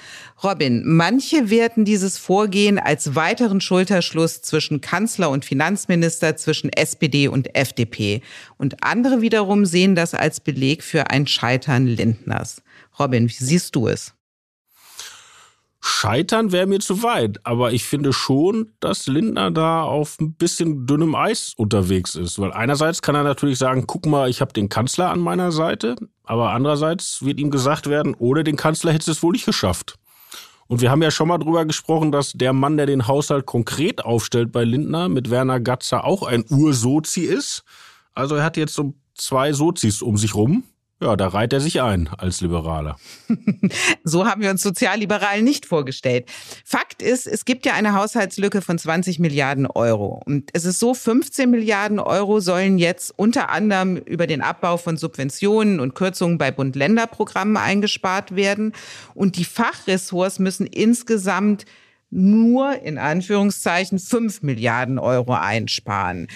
Robin, 0.43 0.83
manche 0.85 1.49
werten 1.49 1.85
dieses 1.85 2.17
Vorgehen 2.17 2.77
als 2.77 3.15
weiteren 3.15 3.61
Schulterschluss 3.61 4.41
zwischen 4.41 4.81
Kanzler 4.81 5.29
und 5.29 5.45
Finanzminister, 5.45 6.35
zwischen 6.35 6.71
SPD 6.71 7.27
und 7.27 7.55
FDP. 7.55 8.21
Und 8.57 8.83
andere 8.83 9.21
wiederum 9.21 9.65
sehen 9.65 9.95
das 9.95 10.13
als 10.13 10.39
Beleg 10.39 10.83
für 10.83 11.09
ein 11.09 11.27
Scheitern 11.27 11.87
Lindners. 11.87 12.61
Robin, 12.99 13.27
wie 13.27 13.33
siehst 13.33 13.75
du 13.75 13.87
es? 13.87 14.13
Scheitern 15.87 16.51
wäre 16.51 16.65
mir 16.65 16.79
zu 16.79 17.03
weit, 17.03 17.39
aber 17.43 17.71
ich 17.71 17.83
finde 17.83 18.11
schon, 18.11 18.71
dass 18.79 19.05
Lindner 19.05 19.51
da 19.51 19.83
auf 19.83 20.19
ein 20.19 20.33
bisschen 20.33 20.87
dünnem 20.87 21.13
Eis 21.13 21.53
unterwegs 21.55 22.15
ist. 22.15 22.39
Weil 22.39 22.53
einerseits 22.53 23.03
kann 23.03 23.13
er 23.13 23.21
natürlich 23.21 23.59
sagen, 23.59 23.85
guck 23.85 24.07
mal, 24.07 24.27
ich 24.27 24.41
habe 24.41 24.51
den 24.51 24.67
Kanzler 24.67 25.11
an 25.11 25.19
meiner 25.19 25.51
Seite, 25.51 25.95
aber 26.23 26.49
andererseits 26.49 27.23
wird 27.23 27.39
ihm 27.39 27.51
gesagt 27.51 27.87
werden, 27.87 28.15
ohne 28.17 28.43
den 28.43 28.55
Kanzler 28.55 28.93
hättest 28.93 29.09
du 29.09 29.11
es 29.11 29.21
wohl 29.21 29.33
nicht 29.33 29.45
geschafft. 29.45 29.99
Und 30.65 30.81
wir 30.81 30.89
haben 30.89 31.03
ja 31.03 31.11
schon 31.11 31.27
mal 31.27 31.37
drüber 31.37 31.65
gesprochen, 31.65 32.11
dass 32.11 32.33
der 32.33 32.51
Mann, 32.51 32.77
der 32.77 32.87
den 32.87 33.07
Haushalt 33.07 33.45
konkret 33.45 34.03
aufstellt 34.03 34.51
bei 34.51 34.63
Lindner, 34.63 35.07
mit 35.07 35.29
Werner 35.29 35.59
Gatzer 35.59 36.03
auch 36.03 36.23
ein 36.23 36.45
Ursozi 36.49 37.21
ist. 37.21 37.63
Also 38.15 38.35
er 38.35 38.43
hat 38.43 38.57
jetzt 38.57 38.73
so 38.73 38.95
zwei 39.13 39.53
Sozis 39.53 40.01
um 40.01 40.17
sich 40.17 40.33
rum. 40.35 40.63
Ja, 41.01 41.17
da 41.17 41.27
reiht 41.27 41.51
er 41.51 41.59
sich 41.59 41.81
ein 41.81 42.07
als 42.17 42.39
Liberaler. 42.39 42.95
so 44.05 44.25
haben 44.25 44.41
wir 44.41 44.49
uns 44.49 44.61
Sozialliberalen 44.61 45.43
nicht 45.43 45.65
vorgestellt. 45.65 46.31
Fakt 46.63 47.01
ist, 47.01 47.27
es 47.27 47.43
gibt 47.43 47.65
ja 47.65 47.73
eine 47.73 47.93
Haushaltslücke 47.93 48.61
von 48.61 48.77
20 48.77 49.19
Milliarden 49.19 49.67
Euro. 49.67 50.21
Und 50.25 50.51
es 50.53 50.63
ist 50.63 50.79
so, 50.79 50.93
15 50.93 51.51
Milliarden 51.51 51.99
Euro 51.99 52.39
sollen 52.39 52.77
jetzt 52.77 53.13
unter 53.17 53.49
anderem 53.49 53.97
über 53.97 54.25
den 54.25 54.41
Abbau 54.41 54.77
von 54.77 54.95
Subventionen 54.95 55.81
und 55.81 55.95
Kürzungen 55.95 56.37
bei 56.37 56.49
Bund-Länder-Programmen 56.51 57.57
eingespart 57.57 58.37
werden. 58.37 58.71
Und 59.13 59.35
die 59.35 59.45
Fachressorts 59.45 60.39
müssen 60.39 60.65
insgesamt 60.65 61.65
nur 62.09 62.81
in 62.81 62.97
Anführungszeichen 62.97 63.99
5 63.99 64.43
Milliarden 64.43 64.97
Euro 64.97 65.33
einsparen 65.33 66.29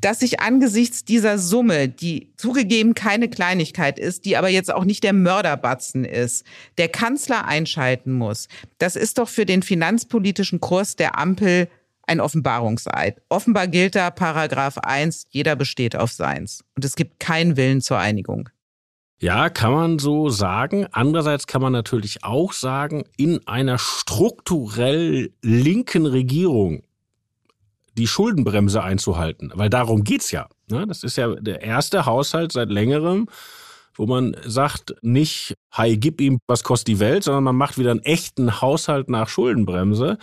dass 0.00 0.20
sich 0.20 0.40
angesichts 0.40 1.04
dieser 1.04 1.38
Summe, 1.38 1.88
die 1.88 2.32
zugegeben 2.36 2.94
keine 2.94 3.28
Kleinigkeit 3.28 3.98
ist, 3.98 4.24
die 4.24 4.36
aber 4.36 4.48
jetzt 4.48 4.72
auch 4.72 4.84
nicht 4.84 5.04
der 5.04 5.12
Mörderbatzen 5.12 6.04
ist, 6.04 6.44
der 6.78 6.88
Kanzler 6.88 7.46
einschalten 7.46 8.12
muss, 8.12 8.48
das 8.78 8.96
ist 8.96 9.18
doch 9.18 9.28
für 9.28 9.46
den 9.46 9.62
finanzpolitischen 9.62 10.60
Kurs 10.60 10.96
der 10.96 11.18
Ampel 11.18 11.68
ein 12.06 12.20
Offenbarungseid. 12.20 13.20
Offenbar 13.28 13.68
gilt 13.68 13.94
da 13.94 14.10
Paragraph 14.10 14.78
1, 14.78 15.26
jeder 15.30 15.56
besteht 15.56 15.94
auf 15.94 16.10
seins. 16.12 16.64
Und 16.74 16.84
es 16.84 16.96
gibt 16.96 17.20
keinen 17.20 17.56
Willen 17.56 17.80
zur 17.80 17.98
Einigung. 17.98 18.48
Ja, 19.20 19.50
kann 19.50 19.72
man 19.72 19.98
so 19.98 20.28
sagen. 20.28 20.86
Andererseits 20.92 21.48
kann 21.48 21.60
man 21.60 21.72
natürlich 21.72 22.22
auch 22.22 22.52
sagen, 22.52 23.04
in 23.16 23.46
einer 23.48 23.78
strukturell 23.78 25.32
linken 25.42 26.06
Regierung 26.06 26.82
die 27.98 28.06
Schuldenbremse 28.06 28.82
einzuhalten. 28.82 29.52
Weil 29.54 29.70
darum 29.70 30.04
geht's 30.04 30.30
ja. 30.30 30.48
Ne? 30.70 30.86
Das 30.86 31.02
ist 31.02 31.16
ja 31.16 31.34
der 31.34 31.62
erste 31.62 32.06
Haushalt 32.06 32.52
seit 32.52 32.70
längerem, 32.70 33.26
wo 33.94 34.06
man 34.06 34.36
sagt, 34.46 34.94
nicht, 35.02 35.54
hi, 35.72 35.96
gib 35.96 36.20
ihm, 36.20 36.38
was 36.46 36.62
kostet 36.62 36.88
die 36.88 37.00
Welt, 37.00 37.24
sondern 37.24 37.44
man 37.44 37.56
macht 37.56 37.78
wieder 37.78 37.90
einen 37.90 38.02
echten 38.04 38.60
Haushalt 38.60 39.08
nach 39.10 39.28
Schuldenbremse. 39.28 40.18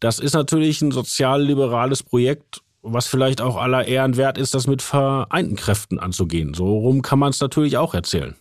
Das 0.00 0.18
ist 0.18 0.34
natürlich 0.34 0.80
ein 0.82 0.92
sozial-liberales 0.92 2.02
Projekt, 2.02 2.60
was 2.82 3.06
vielleicht 3.06 3.40
auch 3.40 3.56
aller 3.56 3.86
Ehren 3.86 4.16
wert 4.16 4.38
ist, 4.38 4.54
das 4.54 4.66
mit 4.66 4.82
vereinten 4.82 5.56
Kräften 5.56 5.98
anzugehen. 5.98 6.54
So 6.54 6.78
rum 6.78 7.02
kann 7.02 7.18
man 7.18 7.30
es 7.30 7.40
natürlich 7.40 7.76
auch 7.76 7.94
erzählen. 7.94 8.36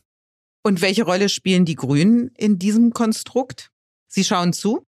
Und 0.63 0.81
welche 0.81 1.03
Rolle 1.03 1.29
spielen 1.29 1.65
die 1.65 1.75
Grünen 1.75 2.31
in 2.37 2.59
diesem 2.59 2.93
Konstrukt? 2.93 3.71
Sie 4.07 4.23
schauen 4.23 4.53
zu? 4.53 4.83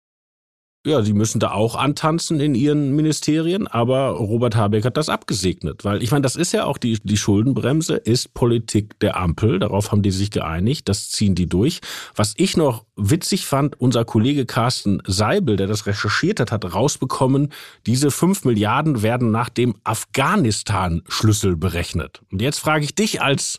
Ja, 0.86 1.02
sie 1.02 1.12
müssen 1.12 1.40
da 1.40 1.50
auch 1.50 1.74
antanzen 1.74 2.38
in 2.38 2.54
ihren 2.54 2.94
Ministerien, 2.94 3.66
aber 3.66 4.10
Robert 4.10 4.54
Habeck 4.54 4.84
hat 4.84 4.96
das 4.96 5.08
abgesegnet, 5.08 5.84
weil 5.84 6.04
ich 6.04 6.12
meine, 6.12 6.22
das 6.22 6.36
ist 6.36 6.52
ja 6.52 6.66
auch 6.66 6.78
die, 6.78 6.98
die 7.02 7.16
Schuldenbremse, 7.16 7.96
ist 7.96 8.32
Politik 8.32 8.98
der 9.00 9.16
Ampel, 9.16 9.58
darauf 9.58 9.90
haben 9.90 10.02
die 10.02 10.12
sich 10.12 10.30
geeinigt, 10.30 10.88
das 10.88 11.10
ziehen 11.10 11.34
die 11.34 11.48
durch. 11.48 11.80
Was 12.14 12.34
ich 12.36 12.56
noch 12.56 12.84
witzig 12.94 13.44
fand, 13.44 13.80
unser 13.80 14.04
Kollege 14.04 14.46
Carsten 14.46 15.02
Seibel, 15.04 15.56
der 15.56 15.66
das 15.66 15.86
recherchiert 15.86 16.38
hat, 16.38 16.52
hat 16.52 16.72
rausbekommen, 16.72 17.52
diese 17.84 18.12
fünf 18.12 18.44
Milliarden 18.44 19.02
werden 19.02 19.32
nach 19.32 19.48
dem 19.48 19.74
Afghanistan-Schlüssel 19.82 21.56
berechnet. 21.56 22.22
Und 22.30 22.40
jetzt 22.40 22.60
frage 22.60 22.84
ich 22.84 22.94
dich 22.94 23.20
als 23.20 23.58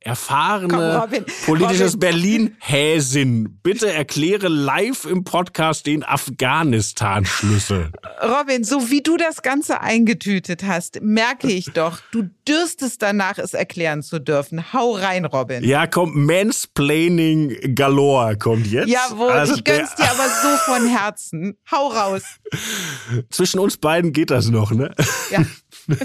erfahrene 0.00 1.06
Komm, 1.10 1.24
politisches. 1.44 1.98
Berlin-Häsin. 1.98 3.58
Bitte 3.62 3.92
erkläre 3.92 4.48
live 4.48 5.04
im 5.04 5.24
Podcast 5.24 5.86
den 5.86 6.04
Afghanistan-Schlüssel. 6.04 7.92
Robin, 8.22 8.64
so 8.64 8.90
wie 8.90 9.02
du 9.02 9.16
das 9.16 9.42
Ganze 9.42 9.80
eingetütet 9.80 10.62
hast, 10.62 11.00
merke 11.02 11.48
ich 11.48 11.72
doch, 11.72 11.98
du 12.12 12.30
dürstest 12.46 13.02
danach, 13.02 13.38
es 13.38 13.54
erklären 13.54 14.02
zu 14.02 14.20
dürfen. 14.20 14.72
Hau 14.72 14.92
rein, 14.92 15.24
Robin. 15.24 15.64
Ja, 15.64 15.86
kommt 15.86 16.14
Mansplaining 16.14 17.74
galore 17.74 18.36
kommt 18.38 18.66
jetzt. 18.68 18.88
Jawohl, 18.88 19.30
also 19.30 19.54
ich 19.54 19.64
gönn's 19.64 19.94
dir 19.96 20.10
aber 20.10 20.28
so 20.28 20.72
von 20.72 20.86
Herzen. 20.88 21.58
Hau 21.70 21.88
raus. 21.88 22.22
Zwischen 23.30 23.58
uns 23.58 23.76
beiden 23.76 24.12
geht 24.12 24.30
das 24.30 24.48
noch, 24.48 24.70
ne? 24.70 24.94
Ja. 25.30 25.42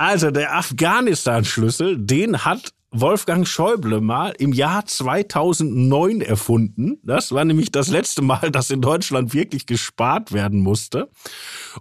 Also 0.00 0.30
der 0.30 0.56
Afghanistan-Schlüssel, 0.56 1.98
den 1.98 2.46
hat 2.46 2.72
Wolfgang 2.90 3.46
Schäuble 3.46 4.00
mal 4.00 4.32
im 4.38 4.54
Jahr 4.54 4.86
2009 4.86 6.22
erfunden. 6.22 6.98
Das 7.02 7.32
war 7.32 7.44
nämlich 7.44 7.70
das 7.70 7.88
letzte 7.88 8.22
Mal, 8.22 8.50
dass 8.50 8.70
in 8.70 8.80
Deutschland 8.80 9.34
wirklich 9.34 9.66
gespart 9.66 10.32
werden 10.32 10.60
musste. 10.60 11.10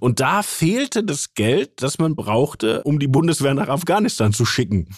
Und 0.01 0.19
da 0.19 0.43
fehlte 0.43 1.05
das 1.05 1.33
Geld, 1.33 1.81
das 1.81 1.97
man 1.97 2.17
brauchte, 2.17 2.83
um 2.83 2.99
die 2.99 3.07
Bundeswehr 3.07 3.53
nach 3.53 3.69
Afghanistan 3.69 4.33
zu 4.33 4.43
schicken. 4.43 4.89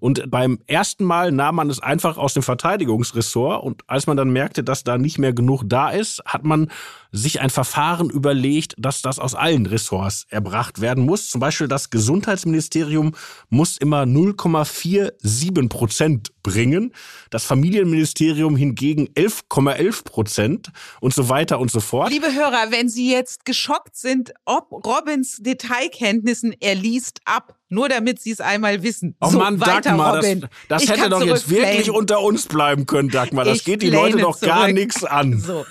Und 0.00 0.30
beim 0.30 0.58
ersten 0.66 1.04
Mal 1.04 1.32
nahm 1.32 1.56
man 1.56 1.70
es 1.70 1.80
einfach 1.80 2.18
aus 2.18 2.34
dem 2.34 2.42
Verteidigungsressort 2.42 3.62
und 3.62 3.82
als 3.86 4.06
man 4.06 4.16
dann 4.16 4.30
merkte, 4.30 4.64
dass 4.64 4.84
da 4.84 4.98
nicht 4.98 5.18
mehr 5.18 5.32
genug 5.32 5.62
da 5.66 5.90
ist, 5.90 6.22
hat 6.24 6.44
man 6.44 6.70
sich 7.12 7.40
ein 7.40 7.50
Verfahren 7.50 8.10
überlegt, 8.10 8.74
dass 8.76 9.02
das 9.02 9.18
aus 9.18 9.34
allen 9.34 9.66
Ressorts 9.66 10.26
erbracht 10.28 10.80
werden 10.80 11.04
muss. 11.04 11.30
Zum 11.30 11.40
Beispiel 11.40 11.68
das 11.68 11.90
Gesundheitsministerium 11.90 13.14
muss 13.48 13.78
immer 13.78 14.02
0,47 14.02 15.68
Prozent 15.68 16.33
bringen, 16.44 16.92
das 17.30 17.44
Familienministerium 17.44 18.54
hingegen 18.56 19.08
11,11 19.08 20.04
Prozent 20.04 20.68
und 21.00 21.12
so 21.12 21.28
weiter 21.28 21.58
und 21.58 21.72
so 21.72 21.80
fort. 21.80 22.12
Liebe 22.12 22.32
Hörer, 22.32 22.70
wenn 22.70 22.88
Sie 22.88 23.10
jetzt 23.10 23.44
geschockt 23.44 23.96
sind, 23.96 24.32
ob 24.44 24.70
Robins 24.86 25.38
Detailkenntnissen, 25.40 26.54
er 26.60 26.76
liest 26.76 27.20
ab. 27.24 27.56
Nur 27.68 27.88
damit 27.88 28.20
Sie 28.20 28.30
es 28.30 28.40
einmal 28.40 28.84
wissen. 28.84 29.16
Oh 29.20 29.30
so, 29.30 29.38
Mann, 29.38 29.58
weiter, 29.58 29.80
Dagmar, 29.80 30.16
Robin. 30.16 30.42
das, 30.68 30.84
das 30.84 30.90
hätte 30.96 31.08
doch 31.08 31.24
jetzt 31.24 31.50
wirklich 31.50 31.90
unter 31.90 32.20
uns 32.20 32.46
bleiben 32.46 32.86
können, 32.86 33.08
Dagmar. 33.08 33.44
Das 33.44 33.58
Ich 33.58 33.64
geht 33.64 33.82
die 33.82 33.90
Leute 33.90 34.18
doch 34.18 34.38
gar 34.38 34.64
zurück. 34.66 34.74
nichts 34.74 35.02
an. 35.02 35.40
So. 35.40 35.64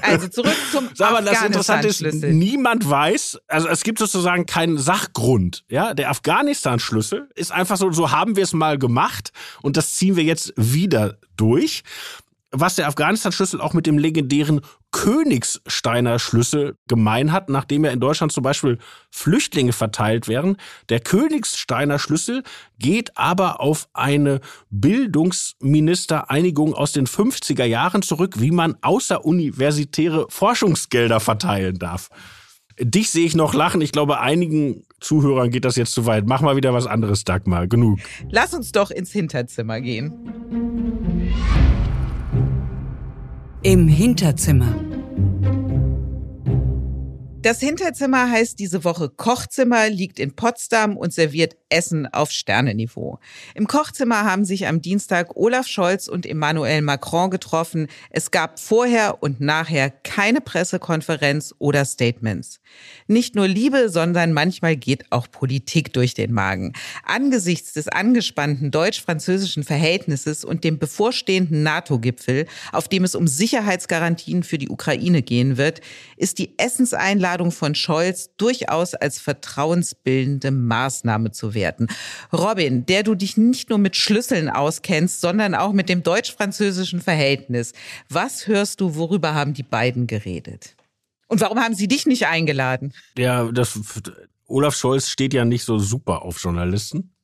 Also 0.00 0.28
zurück 0.28 0.56
zum 0.70 0.88
Sag 0.94 1.12
mal, 1.12 1.24
das 1.24 1.42
Interessante 1.42 1.88
ist, 1.88 2.02
niemand 2.02 2.88
weiß, 2.88 3.38
also 3.48 3.68
es 3.68 3.82
gibt 3.82 3.98
sozusagen 3.98 4.46
keinen 4.46 4.78
Sachgrund. 4.78 5.64
Ja, 5.68 5.94
der 5.94 6.10
Afghanistan-Schlüssel 6.10 7.28
ist 7.34 7.52
einfach 7.52 7.76
so, 7.76 7.90
so 7.92 8.10
haben 8.10 8.36
wir 8.36 8.44
es 8.44 8.52
mal 8.52 8.78
gemacht 8.78 9.32
und 9.62 9.76
das 9.76 9.94
ziehen 9.94 10.16
wir 10.16 10.24
jetzt 10.24 10.52
wieder 10.56 11.18
durch. 11.36 11.82
Was 12.56 12.76
der 12.76 12.86
Afghanistan-Schlüssel 12.86 13.60
auch 13.60 13.72
mit 13.72 13.84
dem 13.86 13.98
legendären 13.98 14.60
Königsteiner 14.92 16.20
Schlüssel 16.20 16.76
gemein 16.86 17.32
hat, 17.32 17.48
nachdem 17.48 17.84
ja 17.84 17.90
in 17.90 17.98
Deutschland 17.98 18.30
zum 18.30 18.44
Beispiel 18.44 18.78
Flüchtlinge 19.10 19.72
verteilt 19.72 20.28
werden. 20.28 20.56
Der 20.88 21.00
Königsteiner 21.00 21.98
Schlüssel 21.98 22.44
geht 22.78 23.18
aber 23.18 23.60
auf 23.60 23.88
eine 23.92 24.40
Bildungsministereinigung 24.70 26.74
aus 26.74 26.92
den 26.92 27.08
50er 27.08 27.64
Jahren 27.64 28.02
zurück, 28.02 28.34
wie 28.38 28.52
man 28.52 28.76
außeruniversitäre 28.82 30.26
Forschungsgelder 30.28 31.18
verteilen 31.18 31.80
darf. 31.80 32.08
Dich 32.78 33.10
sehe 33.10 33.26
ich 33.26 33.34
noch 33.34 33.52
lachen. 33.52 33.80
Ich 33.80 33.90
glaube, 33.90 34.20
einigen 34.20 34.84
Zuhörern 35.00 35.50
geht 35.50 35.64
das 35.64 35.74
jetzt 35.74 35.90
zu 35.92 36.06
weit. 36.06 36.28
Mach 36.28 36.40
mal 36.40 36.54
wieder 36.54 36.72
was 36.72 36.86
anderes, 36.86 37.24
Dagmar. 37.24 37.66
Genug. 37.66 37.98
Lass 38.30 38.54
uns 38.54 38.70
doch 38.70 38.92
ins 38.92 39.10
Hinterzimmer 39.10 39.80
gehen. 39.80 40.12
Im 43.66 43.88
Hinterzimmer. 43.88 44.74
Das 47.40 47.60
Hinterzimmer 47.60 48.30
heißt 48.30 48.58
diese 48.58 48.84
Woche 48.84 49.08
Kochzimmer, 49.08 49.88
liegt 49.88 50.18
in 50.18 50.36
Potsdam 50.36 50.98
und 50.98 51.14
serviert 51.14 51.56
Essen 51.74 52.06
auf 52.06 52.30
Sterneniveau. 52.30 53.18
Im 53.54 53.66
Kochzimmer 53.66 54.24
haben 54.24 54.44
sich 54.44 54.68
am 54.68 54.80
Dienstag 54.80 55.36
Olaf 55.36 55.66
Scholz 55.66 56.06
und 56.06 56.24
Emmanuel 56.24 56.82
Macron 56.82 57.30
getroffen. 57.30 57.88
Es 58.10 58.30
gab 58.30 58.60
vorher 58.60 59.22
und 59.22 59.40
nachher 59.40 59.90
keine 59.90 60.40
Pressekonferenz 60.40 61.52
oder 61.58 61.84
Statements. 61.84 62.60
Nicht 63.08 63.34
nur 63.34 63.48
Liebe, 63.48 63.88
sondern 63.88 64.32
manchmal 64.32 64.76
geht 64.76 65.10
auch 65.10 65.28
Politik 65.28 65.92
durch 65.92 66.14
den 66.14 66.32
Magen. 66.32 66.74
Angesichts 67.04 67.72
des 67.72 67.88
angespannten 67.88 68.70
deutsch-französischen 68.70 69.64
Verhältnisses 69.64 70.44
und 70.44 70.62
dem 70.62 70.78
bevorstehenden 70.78 71.64
NATO-Gipfel, 71.64 72.46
auf 72.70 72.86
dem 72.86 73.02
es 73.02 73.16
um 73.16 73.26
Sicherheitsgarantien 73.26 74.44
für 74.44 74.58
die 74.58 74.68
Ukraine 74.68 75.22
gehen 75.22 75.56
wird, 75.56 75.80
ist 76.16 76.38
die 76.38 76.56
Essenseinladung 76.56 77.50
von 77.50 77.74
Scholz 77.74 78.30
durchaus 78.36 78.94
als 78.94 79.18
vertrauensbildende 79.18 80.52
Maßnahme 80.52 81.32
zu 81.32 81.52
werten. 81.52 81.63
Robin, 82.32 82.86
der 82.86 83.02
du 83.02 83.14
dich 83.14 83.36
nicht 83.36 83.70
nur 83.70 83.78
mit 83.78 83.96
Schlüsseln 83.96 84.48
auskennst, 84.48 85.20
sondern 85.20 85.54
auch 85.54 85.72
mit 85.72 85.88
dem 85.88 86.02
deutsch-französischen 86.02 87.00
Verhältnis. 87.00 87.72
Was 88.08 88.46
hörst 88.46 88.80
du, 88.80 88.96
worüber 88.96 89.34
haben 89.34 89.54
die 89.54 89.62
beiden 89.62 90.06
geredet? 90.06 90.76
Und 91.28 91.40
warum 91.40 91.58
haben 91.58 91.74
sie 91.74 91.88
dich 91.88 92.06
nicht 92.06 92.26
eingeladen? 92.26 92.92
Ja, 93.16 93.50
das, 93.50 93.78
Olaf 94.46 94.76
Scholz 94.76 95.08
steht 95.08 95.34
ja 95.34 95.44
nicht 95.44 95.64
so 95.64 95.78
super 95.78 96.22
auf 96.22 96.42
Journalisten. 96.42 97.14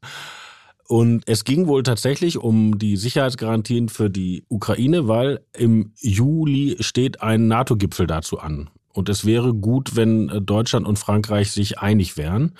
Und 0.89 1.23
es 1.27 1.45
ging 1.45 1.69
wohl 1.69 1.85
tatsächlich 1.85 2.39
um 2.39 2.77
die 2.77 2.97
Sicherheitsgarantien 2.97 3.89
für 3.89 4.11
die 4.11 4.45
Ukraine, 4.49 5.07
weil 5.07 5.39
im 5.57 5.93
Juli 6.01 6.77
steht 6.81 7.23
ein 7.23 7.47
NATO-Gipfel 7.47 8.09
dazu 8.09 8.41
an. 8.41 8.71
Und 8.93 9.09
es 9.09 9.25
wäre 9.25 9.55
gut, 9.55 9.95
wenn 9.95 10.29
äh, 10.29 10.41
Deutschland 10.43 10.87
und 10.87 10.99
Frankreich 10.99 11.53
sich 11.53 11.79
einig 11.79 12.17
wären. 12.17 12.57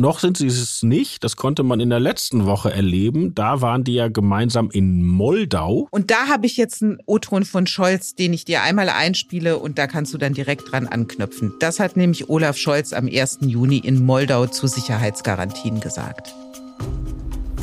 Noch 0.00 0.20
sind 0.20 0.36
sie 0.36 0.46
es 0.46 0.84
nicht. 0.84 1.24
Das 1.24 1.34
konnte 1.34 1.64
man 1.64 1.80
in 1.80 1.90
der 1.90 1.98
letzten 1.98 2.46
Woche 2.46 2.72
erleben. 2.72 3.34
Da 3.34 3.62
waren 3.62 3.82
die 3.82 3.94
ja 3.94 4.06
gemeinsam 4.06 4.70
in 4.70 5.04
Moldau. 5.04 5.88
Und 5.90 6.12
da 6.12 6.28
habe 6.28 6.46
ich 6.46 6.56
jetzt 6.56 6.84
einen 6.84 6.98
O-Ton 7.06 7.44
von 7.44 7.66
Scholz, 7.66 8.14
den 8.14 8.32
ich 8.32 8.44
dir 8.44 8.62
einmal 8.62 8.90
einspiele 8.90 9.58
und 9.58 9.76
da 9.76 9.88
kannst 9.88 10.14
du 10.14 10.18
dann 10.18 10.34
direkt 10.34 10.70
dran 10.70 10.86
anknüpfen. 10.86 11.52
Das 11.58 11.80
hat 11.80 11.96
nämlich 11.96 12.28
Olaf 12.28 12.56
Scholz 12.56 12.92
am 12.92 13.08
1. 13.08 13.38
Juni 13.40 13.78
in 13.78 14.06
Moldau 14.06 14.46
zu 14.46 14.68
Sicherheitsgarantien 14.68 15.80
gesagt. 15.80 16.32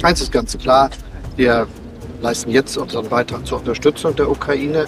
Eins 0.03 0.19
ist 0.19 0.33
ganz 0.33 0.57
klar, 0.57 0.89
wir 1.37 1.69
leisten 2.21 2.51
jetzt 2.51 2.75
unseren 2.75 3.07
Beitrag 3.07 3.47
zur 3.47 3.59
Unterstützung 3.59 4.13
der 4.13 4.29
Ukraine 4.29 4.87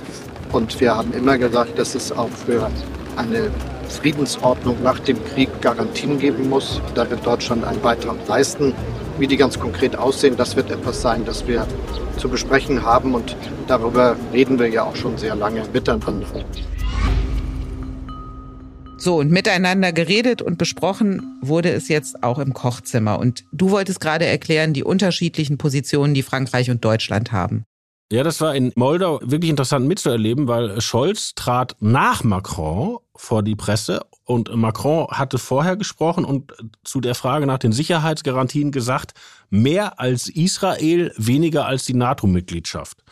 und 0.51 0.77
wir 0.81 0.93
haben 0.93 1.13
immer 1.13 1.37
gesagt, 1.37 1.79
dass 1.79 1.95
es 1.95 2.11
auch 2.11 2.29
für 2.29 2.69
eine 3.15 3.49
Friedensordnung 3.89 4.81
nach 4.83 4.99
dem 4.99 5.23
Krieg 5.25 5.49
Garantien 5.61 6.19
geben 6.19 6.49
muss. 6.49 6.81
Da 6.95 7.09
wird 7.09 7.25
Deutschland 7.25 7.63
einen 7.63 7.81
Beitrag 7.81 8.15
leisten. 8.27 8.73
Wie 9.19 9.27
die 9.27 9.37
ganz 9.37 9.59
konkret 9.59 9.95
aussehen, 9.95 10.37
das 10.37 10.55
wird 10.55 10.69
etwas 10.69 11.01
sein, 11.01 11.25
das 11.25 11.47
wir 11.47 11.65
zu 12.17 12.29
besprechen 12.29 12.83
haben 12.83 13.15
und 13.15 13.35
darüber 13.67 14.15
reden 14.33 14.59
wir 14.59 14.67
ja 14.67 14.83
auch 14.83 14.95
schon 14.95 15.17
sehr 15.17 15.35
lange 15.35 15.63
miteinander. 15.71 16.25
So, 18.99 19.17
und 19.17 19.31
miteinander 19.31 19.93
geredet 19.93 20.41
und 20.41 20.57
besprochen 20.57 21.39
wurde 21.41 21.69
es 21.71 21.87
jetzt 21.87 22.23
auch 22.23 22.39
im 22.39 22.53
Kochzimmer. 22.53 23.19
Und 23.19 23.45
du 23.51 23.69
wolltest 23.69 23.99
gerade 23.99 24.25
erklären, 24.25 24.73
die 24.73 24.83
unterschiedlichen 24.83 25.57
Positionen, 25.59 26.15
die 26.15 26.23
Frankreich 26.23 26.71
und 26.71 26.83
Deutschland 26.83 27.31
haben. 27.31 27.63
Ja, 28.09 28.23
das 28.23 28.39
war 28.39 28.55
in 28.55 28.71
Moldau 28.75 29.19
wirklich 29.21 29.49
interessant 29.49 29.85
mitzuerleben, 29.85 30.47
weil 30.47 30.79
Scholz 30.79 31.35
trat 31.35 31.75
nach 31.81 32.23
Macron 32.23 32.99
vor 33.17 33.43
die 33.43 33.57
Presse 33.57 34.05
und 34.23 34.55
Macron 34.55 35.07
hatte 35.09 35.37
vorher 35.37 35.75
gesprochen 35.75 36.23
und 36.23 36.53
zu 36.85 37.01
der 37.01 37.15
Frage 37.15 37.45
nach 37.45 37.57
den 37.57 37.73
Sicherheitsgarantien 37.73 38.71
gesagt, 38.71 39.13
mehr 39.49 39.99
als 39.99 40.29
Israel, 40.29 41.11
weniger 41.17 41.65
als 41.65 41.83
die 41.83 41.95
NATO-Mitgliedschaft. 41.95 43.03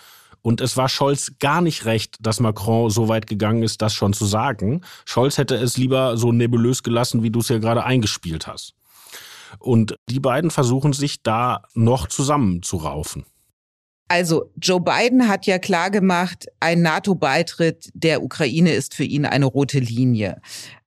Und 0.42 0.62
es 0.62 0.78
war 0.78 0.88
Scholz 0.88 1.34
gar 1.40 1.60
nicht 1.60 1.84
recht, 1.84 2.16
dass 2.22 2.40
Macron 2.40 2.90
so 2.90 3.10
weit 3.10 3.28
gegangen 3.28 3.64
ist, 3.64 3.82
das 3.82 3.94
schon 3.94 4.14
zu 4.14 4.24
sagen. 4.26 4.82
Scholz 5.04 5.38
hätte 5.38 5.56
es 5.56 5.76
lieber 5.76 6.16
so 6.16 6.32
nebulös 6.32 6.84
gelassen, 6.84 7.22
wie 7.22 7.32
du 7.32 7.40
es 7.40 7.50
ja 7.50 7.58
gerade 7.58 7.84
eingespielt 7.84 8.48
hast. 8.48 8.76
Und 9.60 9.98
die 10.08 10.22
beiden 10.22 10.52
versuchen 10.52 10.94
sich 10.94 11.22
da 11.22 11.64
noch 11.74 12.08
zusammenzuraufen. 12.08 13.26
Also 14.08 14.52
Joe 14.62 14.82
Biden 14.82 15.28
hat 15.28 15.48
ja 15.48 15.58
klargemacht, 15.58 16.46
ein 16.60 16.82
NATO-Beitritt 16.84 17.90
der 17.94 18.22
Ukraine 18.22 18.74
ist 18.74 18.94
für 18.94 19.04
ihn 19.04 19.26
eine 19.26 19.46
rote 19.46 19.80
Linie. 19.80 20.42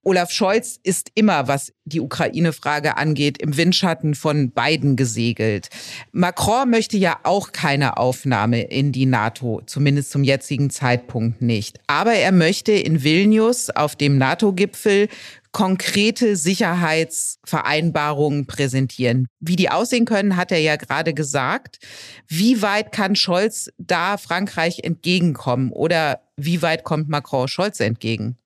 Olaf 0.08 0.30
Scholz 0.30 0.78
ist 0.82 1.10
immer, 1.16 1.48
was 1.48 1.72
die 1.84 2.00
Ukraine-Frage 2.00 2.96
angeht, 2.96 3.42
im 3.42 3.58
Windschatten 3.58 4.14
von 4.14 4.52
Biden 4.52 4.96
gesegelt. 4.96 5.68
Macron 6.12 6.70
möchte 6.70 6.96
ja 6.96 7.18
auch 7.24 7.52
keine 7.52 7.98
Aufnahme 7.98 8.62
in 8.62 8.92
die 8.92 9.04
NATO, 9.04 9.60
zumindest 9.66 10.10
zum 10.10 10.24
jetzigen 10.24 10.70
Zeitpunkt 10.70 11.42
nicht. 11.42 11.78
Aber 11.88 12.14
er 12.14 12.32
möchte 12.32 12.72
in 12.72 13.02
Vilnius 13.04 13.68
auf 13.68 13.96
dem 13.96 14.16
NATO-Gipfel 14.16 15.08
konkrete 15.52 16.36
Sicherheitsvereinbarungen 16.36 18.46
präsentieren. 18.46 19.26
Wie 19.40 19.56
die 19.56 19.70
aussehen 19.70 20.04
können, 20.04 20.36
hat 20.36 20.52
er 20.52 20.60
ja 20.60 20.76
gerade 20.76 21.14
gesagt. 21.14 21.78
Wie 22.26 22.62
weit 22.62 22.92
kann 22.92 23.16
Scholz 23.16 23.70
da 23.78 24.16
Frankreich 24.16 24.80
entgegenkommen 24.80 25.72
oder 25.72 26.20
wie 26.36 26.62
weit 26.62 26.84
kommt 26.84 27.08
Macron 27.08 27.48
Scholz 27.48 27.80
entgegen? 27.80 28.36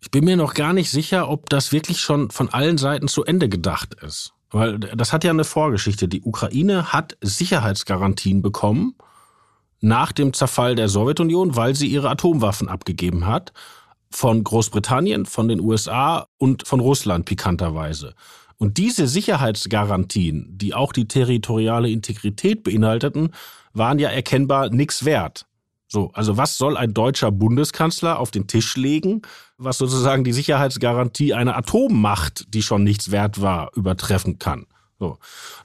Ich 0.00 0.10
bin 0.10 0.24
mir 0.24 0.36
noch 0.36 0.54
gar 0.54 0.72
nicht 0.72 0.90
sicher, 0.90 1.28
ob 1.28 1.48
das 1.48 1.72
wirklich 1.72 2.00
schon 2.00 2.30
von 2.30 2.50
allen 2.50 2.78
Seiten 2.78 3.08
zu 3.08 3.24
Ende 3.24 3.48
gedacht 3.48 3.94
ist. 4.02 4.32
Weil 4.50 4.78
das 4.78 5.12
hat 5.12 5.24
ja 5.24 5.30
eine 5.30 5.44
Vorgeschichte. 5.44 6.06
Die 6.06 6.22
Ukraine 6.22 6.92
hat 6.92 7.16
Sicherheitsgarantien 7.20 8.42
bekommen 8.42 8.94
nach 9.80 10.12
dem 10.12 10.32
Zerfall 10.32 10.74
der 10.74 10.88
Sowjetunion, 10.88 11.56
weil 11.56 11.74
sie 11.74 11.88
ihre 11.88 12.10
Atomwaffen 12.10 12.68
abgegeben 12.68 13.26
hat. 13.26 13.52
Von 14.10 14.44
Großbritannien, 14.44 15.26
von 15.26 15.48
den 15.48 15.60
USA 15.60 16.26
und 16.38 16.66
von 16.66 16.80
Russland 16.80 17.24
pikanterweise. 17.24 18.14
Und 18.58 18.78
diese 18.78 19.06
Sicherheitsgarantien, 19.06 20.46
die 20.56 20.74
auch 20.74 20.92
die 20.92 21.08
territoriale 21.08 21.90
Integrität 21.90 22.62
beinhalteten, 22.62 23.30
waren 23.74 23.98
ja 23.98 24.08
erkennbar 24.08 24.70
nichts 24.70 25.04
wert. 25.04 25.46
So, 25.88 26.10
also 26.14 26.36
was 26.36 26.58
soll 26.58 26.76
ein 26.76 26.94
deutscher 26.94 27.30
Bundeskanzler 27.30 28.18
auf 28.18 28.30
den 28.30 28.46
Tisch 28.46 28.76
legen, 28.76 29.22
was 29.56 29.78
sozusagen 29.78 30.24
die 30.24 30.32
Sicherheitsgarantie 30.32 31.34
einer 31.34 31.56
Atommacht, 31.56 32.52
die 32.54 32.62
schon 32.62 32.82
nichts 32.82 33.10
wert 33.10 33.40
war, 33.40 33.70
übertreffen 33.76 34.38
kann? 34.38 34.66
So. 34.98 35.18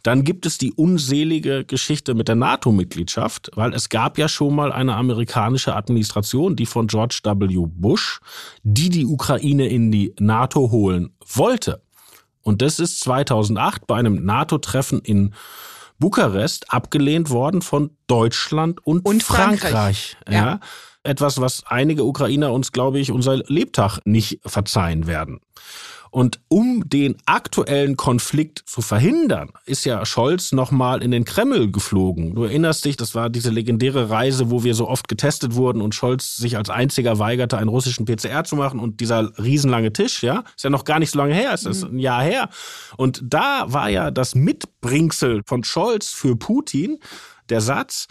Dann 0.04 0.24
gibt 0.24 0.46
es 0.46 0.58
die 0.58 0.74
unselige 0.74 1.64
Geschichte 1.64 2.14
mit 2.14 2.28
der 2.28 2.36
NATO-Mitgliedschaft, 2.36 3.50
weil 3.56 3.74
es 3.74 3.88
gab 3.88 4.18
ja 4.18 4.28
schon 4.28 4.56
mal 4.56 4.74
eine 4.74 4.96
amerikanische 4.96 5.76
Administration, 5.76 6.56
die 6.56 6.66
von 6.66 6.88
George 6.88 7.20
W. 7.24 7.66
Bush, 7.68 8.20
die 8.64 8.90
die 8.90 9.06
Ukraine 9.06 9.68
in 9.68 9.92
die 9.92 10.14
NATO 10.20 10.72
holen 10.72 11.16
wollte. 11.26 11.82
Und 12.42 12.62
das 12.62 12.80
ist 12.80 13.00
2008 13.02 13.88
bei 13.88 13.96
einem 13.96 14.26
NATO-Treffen 14.26 15.00
in 15.00 15.34
Bukarest 16.00 16.74
abgelehnt 16.74 17.30
worden 17.30 17.62
von 17.62 17.92
Deutschland 18.08 18.86
und, 18.86 19.06
und 19.06 19.24
Frankreich. 19.24 19.72
Frankreich. 19.72 20.18
Ja. 20.28 20.34
ja. 20.34 20.60
Etwas, 21.04 21.40
was 21.40 21.64
einige 21.66 22.04
Ukrainer 22.04 22.52
uns, 22.52 22.72
glaube 22.72 23.00
ich, 23.00 23.12
unser 23.12 23.38
Lebtag 23.38 24.00
nicht 24.06 24.40
verzeihen 24.46 25.08
werden. 25.08 25.40
Und 26.12 26.42
um 26.50 26.90
den 26.90 27.16
aktuellen 27.26 27.96
Konflikt 27.96 28.64
zu 28.66 28.82
verhindern, 28.82 29.50
ist 29.66 29.86
ja 29.86 30.06
Scholz 30.06 30.52
nochmal 30.52 31.02
in 31.02 31.12
den 31.12 31.24
Kreml 31.24 31.72
geflogen. 31.72 32.36
Du 32.36 32.44
erinnerst 32.44 32.84
dich, 32.84 32.98
das 32.98 33.16
war 33.16 33.30
diese 33.30 33.50
legendäre 33.50 34.10
Reise, 34.10 34.52
wo 34.52 34.66
wir 34.66 34.76
so 34.76 34.90
oft 34.90 35.08
getestet 35.08 35.56
wurden 35.56 35.82
und 35.82 35.96
Scholz 35.96 36.36
sich 36.36 36.58
als 36.58 36.70
einziger 36.70 37.18
weigerte, 37.18 37.58
einen 37.58 37.70
russischen 37.70 38.06
PCR 38.06 38.44
zu 38.44 38.58
machen 38.58 38.82
und 38.82 39.00
dieser 39.00 39.32
riesenlange 39.40 39.94
Tisch, 39.94 40.22
ja, 40.22 40.44
ist 40.54 40.66
ja 40.66 40.70
noch 40.70 40.84
gar 40.84 41.00
nicht 41.00 41.12
so 41.12 41.18
lange 41.18 41.34
her, 41.34 41.54
ist 41.54 41.66
das 41.66 41.84
ein 41.84 41.98
Jahr 41.98 42.24
her. 42.24 42.50
Und 42.98 43.22
da 43.24 43.64
war 43.68 43.90
ja 43.90 44.12
das 44.12 44.36
Mitbringsel 44.36 45.44
von 45.46 45.64
Scholz 45.64 46.10
für 46.10 46.36
Putin 46.36 47.00
der 47.50 47.62
Satz, 47.62 48.08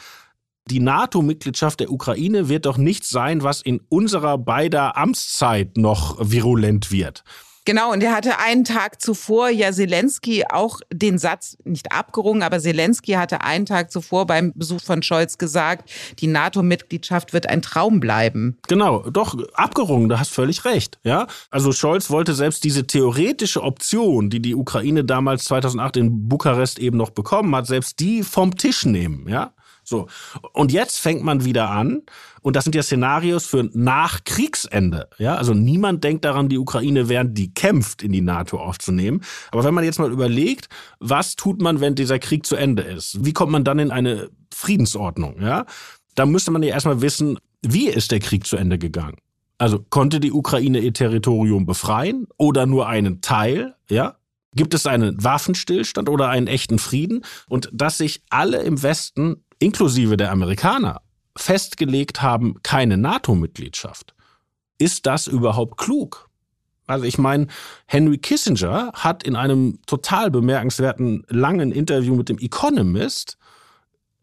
die 0.70 0.80
NATO-Mitgliedschaft 0.80 1.80
der 1.80 1.90
Ukraine 1.90 2.48
wird 2.48 2.64
doch 2.64 2.78
nichts 2.78 3.10
sein, 3.10 3.42
was 3.42 3.60
in 3.60 3.80
unserer 3.88 4.38
beider 4.38 4.96
Amtszeit 4.96 5.76
noch 5.76 6.16
virulent 6.20 6.92
wird. 6.92 7.24
Genau, 7.64 7.92
und 7.92 8.02
er 8.02 8.12
hatte 8.12 8.38
einen 8.38 8.64
Tag 8.64 9.02
zuvor 9.02 9.50
ja 9.50 9.72
Zelensky 9.72 10.44
auch 10.48 10.80
den 10.92 11.18
Satz 11.18 11.58
nicht 11.64 11.92
abgerungen, 11.92 12.42
aber 12.42 12.58
Zelensky 12.58 13.12
hatte 13.12 13.42
einen 13.42 13.66
Tag 13.66 13.90
zuvor 13.90 14.26
beim 14.26 14.52
Besuch 14.54 14.80
von 14.80 15.02
Scholz 15.02 15.36
gesagt, 15.36 15.90
die 16.20 16.26
NATO-Mitgliedschaft 16.26 17.32
wird 17.32 17.48
ein 17.48 17.60
Traum 17.60 18.00
bleiben. 18.00 18.58
Genau, 18.68 19.08
doch 19.10 19.36
abgerungen, 19.54 20.08
da 20.08 20.18
hast 20.18 20.32
völlig 20.32 20.64
recht, 20.64 20.98
ja? 21.02 21.26
Also 21.50 21.72
Scholz 21.72 22.10
wollte 22.10 22.34
selbst 22.34 22.64
diese 22.64 22.86
theoretische 22.86 23.62
Option, 23.62 24.30
die 24.30 24.40
die 24.40 24.54
Ukraine 24.54 25.04
damals 25.04 25.44
2008 25.44 25.98
in 25.98 26.28
Bukarest 26.28 26.78
eben 26.78 26.96
noch 26.96 27.10
bekommen 27.10 27.54
hat, 27.54 27.66
selbst 27.66 28.00
die 28.00 28.22
vom 28.22 28.56
Tisch 28.56 28.86
nehmen, 28.86 29.28
ja? 29.28 29.52
So. 29.90 30.06
Und 30.52 30.70
jetzt 30.70 31.00
fängt 31.00 31.24
man 31.24 31.44
wieder 31.44 31.68
an. 31.68 32.02
Und 32.42 32.56
das 32.56 32.64
sind 32.64 32.74
ja 32.76 32.82
Szenarios 32.82 33.44
für 33.44 33.68
nach 33.74 34.24
Kriegsende. 34.24 35.08
Ja, 35.18 35.34
also 35.34 35.52
niemand 35.52 36.04
denkt 36.04 36.24
daran, 36.24 36.48
die 36.48 36.58
Ukraine 36.58 37.08
während 37.08 37.36
die 37.36 37.52
kämpft, 37.52 38.02
in 38.02 38.12
die 38.12 38.22
NATO 38.22 38.58
aufzunehmen. 38.58 39.20
Aber 39.50 39.64
wenn 39.64 39.74
man 39.74 39.84
jetzt 39.84 39.98
mal 39.98 40.10
überlegt, 40.10 40.68
was 41.00 41.34
tut 41.36 41.60
man, 41.60 41.80
wenn 41.80 41.96
dieser 41.96 42.20
Krieg 42.20 42.46
zu 42.46 42.54
Ende 42.54 42.82
ist? 42.82 43.24
Wie 43.24 43.32
kommt 43.32 43.52
man 43.52 43.64
dann 43.64 43.80
in 43.80 43.90
eine 43.90 44.30
Friedensordnung? 44.54 45.42
Ja, 45.42 45.66
da 46.14 46.24
müsste 46.24 46.52
man 46.52 46.62
ja 46.62 46.70
erstmal 46.70 47.02
wissen, 47.02 47.38
wie 47.60 47.88
ist 47.88 48.12
der 48.12 48.20
Krieg 48.20 48.46
zu 48.46 48.56
Ende 48.56 48.78
gegangen? 48.78 49.16
Also 49.58 49.84
konnte 49.90 50.20
die 50.20 50.32
Ukraine 50.32 50.78
ihr 50.78 50.94
Territorium 50.94 51.66
befreien 51.66 52.28
oder 52.38 52.64
nur 52.64 52.88
einen 52.88 53.20
Teil? 53.20 53.74
Ja, 53.90 54.16
Gibt 54.54 54.74
es 54.74 54.86
einen 54.86 55.22
Waffenstillstand 55.22 56.08
oder 56.08 56.28
einen 56.28 56.48
echten 56.48 56.78
Frieden? 56.78 57.24
Und 57.48 57.68
dass 57.72 57.98
sich 57.98 58.22
alle 58.30 58.62
im 58.62 58.82
Westen 58.82 59.44
inklusive 59.60 60.16
der 60.16 60.32
Amerikaner, 60.32 61.00
festgelegt 61.36 62.22
haben, 62.22 62.56
keine 62.64 62.96
NATO-Mitgliedschaft. 62.96 64.14
Ist 64.78 65.06
das 65.06 65.28
überhaupt 65.28 65.76
klug? 65.76 66.28
Also 66.86 67.04
ich 67.04 67.18
meine, 67.18 67.46
Henry 67.86 68.18
Kissinger 68.18 68.90
hat 68.94 69.22
in 69.22 69.36
einem 69.36 69.78
total 69.86 70.30
bemerkenswerten 70.30 71.24
langen 71.28 71.70
Interview 71.70 72.16
mit 72.16 72.28
dem 72.28 72.38
Economist 72.38 73.38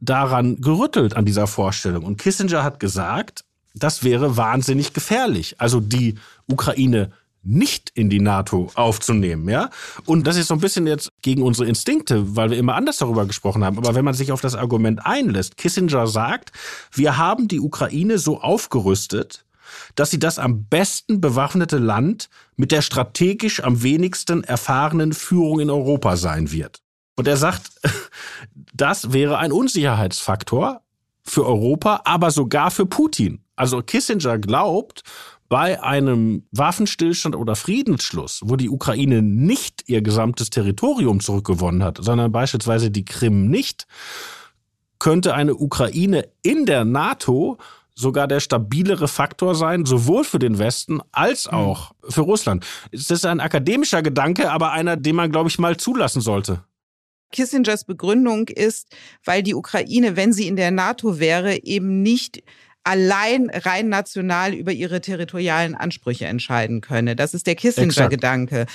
daran 0.02 0.58
gerüttelt 0.58 1.16
an 1.16 1.26
dieser 1.26 1.48
Vorstellung. 1.48 2.04
Und 2.04 2.18
Kissinger 2.18 2.64
hat 2.64 2.82
gesagt, 2.82 3.46
das 3.74 4.04
wäre 4.04 4.36
wahnsinnig 4.36 4.94
gefährlich. 4.94 5.62
Also 5.62 5.80
die 5.80 6.16
Ukraine 6.48 7.12
nicht 7.48 7.92
in 7.94 8.10
die 8.10 8.20
NATO 8.20 8.70
aufzunehmen, 8.76 9.50
ja? 9.50 9.70
Und 10.06 10.28
das 10.28 10.38
ist 10.38 10.48
so 10.48 10.54
ein 10.54 10.60
bisschen 10.60 10.86
jetzt 10.86 11.12
gegen 11.22 11.42
unsere 11.42 11.68
Instinkte, 11.68 12.36
weil 12.36 12.52
wir 12.52 12.58
immer 12.58 12.76
anders 12.76 12.98
darüber 12.98 13.26
gesprochen 13.26 13.64
haben. 13.64 13.78
Aber 13.78 13.96
wenn 13.96 14.06
man 14.06 14.14
sich 14.14 14.32
auf 14.32 14.42
das 14.42 14.56
Argument 14.56 15.06
einlässt, 15.06 15.58
Kissinger 15.58 16.08
sagt, 16.08 16.52
wir 16.92 17.18
haben 17.18 17.48
die 17.48 17.60
Ukraine 17.60 18.18
so 18.18 18.42
aufgerüstet, 18.42 19.46
dass 19.96 20.12
sie 20.12 20.20
das 20.20 20.40
am 20.40 20.66
besten 20.66 21.22
bewaffnete 21.22 21.78
Land 21.78 22.30
mit 22.56 22.72
der 22.72 22.82
strategisch 22.82 23.64
am 23.64 23.84
wenigsten 23.84 24.44
erfahrenen 24.44 25.14
Führung 25.14 25.60
in 25.60 25.70
Europa 25.70 26.18
sein 26.18 26.52
wird. 26.52 26.82
Und 27.16 27.28
er 27.28 27.38
sagt, 27.38 27.72
das 28.74 29.14
wäre 29.14 29.38
ein 29.38 29.52
Unsicherheitsfaktor 29.52 30.82
für 31.24 31.46
Europa, 31.46 32.02
aber 32.06 32.32
sogar 32.32 32.72
für 32.72 32.86
Putin. 32.86 33.42
Also 33.56 33.82
Kissinger 33.82 34.38
glaubt, 34.38 35.02
bei 35.50 35.82
einem 35.82 36.44
Waffenstillstand 36.52 37.36
oder 37.36 37.56
Friedensschluss, 37.56 38.42
wo 38.44 38.56
die 38.56 38.70
Ukraine 38.70 39.22
nicht 39.22 39.88
ihr 39.88 40.02
gesamtes 40.02 40.50
Territorium 40.50 41.20
zurückgewonnen 41.20 41.84
hat, 41.84 42.00
sondern 42.02 42.32
beispielsweise 42.32 42.92
die 42.92 43.06
Krim 43.06 43.48
nicht, 43.48 43.88
könnte 45.00 45.34
eine 45.36 45.56
Ukraine 45.56 46.28
in 46.42 46.66
der 46.66 46.84
NATO 46.84 47.58
sogar 47.98 48.28
der 48.28 48.40
stabilere 48.40 49.08
Faktor 49.08 49.56
sein, 49.56 49.86
sowohl 49.86 50.24
für 50.24 50.40
den 50.40 50.60
Westen 50.60 51.02
als 51.12 51.46
hm. 51.46 51.54
auch 51.54 51.92
für 52.08 52.22
Russland. 52.22 52.66
Das 52.92 53.10
ist 53.10 53.26
ein 53.26 53.40
akademischer 53.40 54.04
Gedanke, 54.04 54.52
aber 54.52 54.72
einer, 54.72 54.98
den 54.98 55.16
man, 55.16 55.32
glaube 55.32 55.50
ich, 55.50 55.58
mal 55.60 55.78
zulassen 55.78 56.22
sollte. 56.22 56.64
Kissingers 57.32 57.84
Begründung 57.84 58.48
ist, 58.48 58.96
weil 59.26 59.44
die 59.44 59.56
Ukraine, 59.56 60.16
wenn 60.16 60.32
sie 60.32 60.48
in 60.48 60.56
der 60.56 60.72
NATO 60.72 61.20
wäre, 61.20 61.64
eben 61.64 62.02
nicht 62.02 62.44
allein 62.88 63.50
rein 63.50 63.90
national 63.90 64.54
über 64.54 64.72
ihre 64.72 65.02
territorialen 65.02 65.76
Ansprüche 65.76 66.26
entscheiden 66.26 66.80
könne. 66.80 67.18
Das 67.18 67.34
ist 67.34 67.46
der 67.46 67.56
Kissinger-Gedanke. 67.56 68.66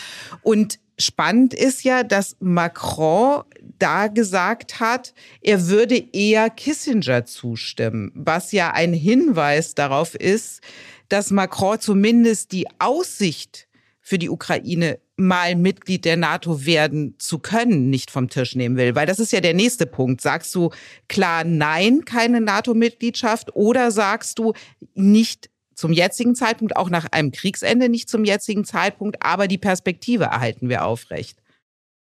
Und 0.42 0.78
spannend 0.98 1.54
ist 1.54 1.82
ja, 1.82 2.02
dass 2.02 2.36
Macron 2.38 3.42
da 3.78 4.08
gesagt 4.08 4.80
hat, 4.80 5.14
er 5.40 5.68
würde 5.68 5.96
eher 6.12 6.50
Kissinger 6.50 7.24
zustimmen, 7.24 8.12
was 8.14 8.52
ja 8.52 8.72
ein 8.72 8.92
Hinweis 8.92 9.74
darauf 9.74 10.14
ist, 10.14 10.60
dass 11.08 11.30
Macron 11.30 11.80
zumindest 11.80 12.52
die 12.52 12.66
Aussicht 12.78 13.66
für 14.02 14.18
die 14.18 14.28
Ukraine 14.28 14.98
mal 15.16 15.54
Mitglied 15.54 16.04
der 16.04 16.16
NATO 16.16 16.66
werden 16.66 17.14
zu 17.18 17.38
können, 17.38 17.88
nicht 17.88 18.10
vom 18.10 18.28
Tisch 18.28 18.56
nehmen 18.56 18.76
will. 18.76 18.96
Weil 18.96 19.06
das 19.06 19.20
ist 19.20 19.32
ja 19.32 19.40
der 19.40 19.54
nächste 19.54 19.86
Punkt. 19.86 20.20
Sagst 20.20 20.54
du 20.54 20.70
klar 21.08 21.44
nein, 21.44 22.04
keine 22.04 22.40
NATO-Mitgliedschaft 22.40 23.54
oder 23.54 23.92
sagst 23.92 24.40
du 24.40 24.52
nicht 24.94 25.48
zum 25.74 25.92
jetzigen 25.92 26.34
Zeitpunkt, 26.34 26.76
auch 26.76 26.90
nach 26.90 27.06
einem 27.12 27.30
Kriegsende 27.30 27.88
nicht 27.88 28.10
zum 28.10 28.24
jetzigen 28.24 28.64
Zeitpunkt, 28.64 29.24
aber 29.24 29.48
die 29.48 29.58
Perspektive 29.58 30.24
erhalten 30.24 30.68
wir 30.68 30.84
aufrecht? 30.84 31.38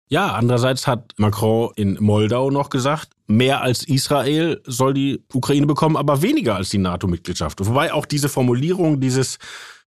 Ja, 0.08 0.34
andererseits 0.34 0.86
hat 0.86 1.14
Macron 1.18 1.72
in 1.76 1.98
Moldau 2.00 2.52
noch 2.52 2.70
gesagt, 2.70 3.10
mehr 3.28 3.62
als 3.62 3.84
Israel 3.88 4.62
soll 4.66 4.94
die 4.94 5.24
Ukraine 5.34 5.66
bekommen, 5.66 5.98
aber 5.98 6.22
weniger 6.22 6.56
als 6.56 6.70
die 6.70 6.78
NATO-Mitgliedschaft. 6.78 7.66
Wobei 7.66 7.92
auch 7.92 8.06
diese 8.06 8.30
Formulierung, 8.30 9.00
dieses 9.00 9.40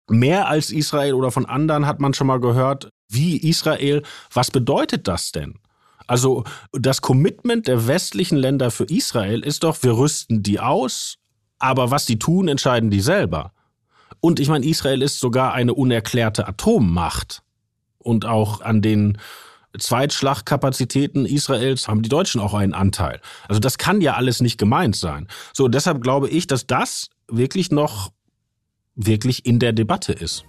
mehr 0.09 0.49
als 0.49 0.71
Israel 0.71 1.14
oder 1.14 1.31
von 1.31 1.47
anderen 1.47 1.87
hat 1.87 2.01
man 2.01 2.14
schon 2.14 2.27
mal 2.27 2.40
gehört, 2.40 2.90
wie 3.09 3.37
Israel. 3.37 4.03
Was 4.33 4.51
bedeutet 4.51 5.09
das 5.09 5.33
denn? 5.33 5.59
Also 6.07 6.45
das 6.73 7.01
Commitment 7.03 7.66
der 7.66 7.87
westlichen 7.87 8.37
Länder 8.37 8.71
für 8.71 8.85
Israel 8.85 9.40
ist 9.40 9.64
doch, 9.64 9.83
wir 9.83 9.97
rüsten 9.97 10.42
die 10.42 10.61
aus, 10.61 11.16
aber 11.59 11.90
was 11.90 12.07
die 12.07 12.19
tun, 12.19 12.49
entscheiden 12.49 12.90
die 12.90 13.01
selber. 13.01 13.53
Und 14.21 14.40
ich 14.40 14.49
meine, 14.49 14.66
Israel 14.66 15.03
ist 15.03 15.19
sogar 15.19 15.53
eine 15.53 15.75
unerklärte 15.75 16.47
Atommacht. 16.47 17.42
Und 17.99 18.25
auch 18.25 18.61
an 18.61 18.83
den 18.83 19.19
Zweitschlagkapazitäten 19.79 21.27
Israels 21.27 21.88
haben 21.88 22.03
die 22.03 22.09
Deutschen 22.09 22.40
auch 22.40 22.55
einen 22.55 22.73
Anteil. 22.73 23.21
Also 23.49 23.61
das 23.61 23.79
kann 23.79 24.01
ja 24.01 24.14
alles 24.14 24.40
nicht 24.40 24.59
gemeint 24.59 24.97
sein. 24.97 25.27
So, 25.53 25.69
deshalb 25.69 26.03
glaube 26.03 26.29
ich, 26.29 26.47
dass 26.47 26.66
das 26.66 27.11
wirklich 27.29 27.71
noch 27.71 28.11
wirklich 28.96 29.46
in 29.46 29.59
der 29.59 29.72
Debatte 29.72 30.12
ist. 30.12 30.44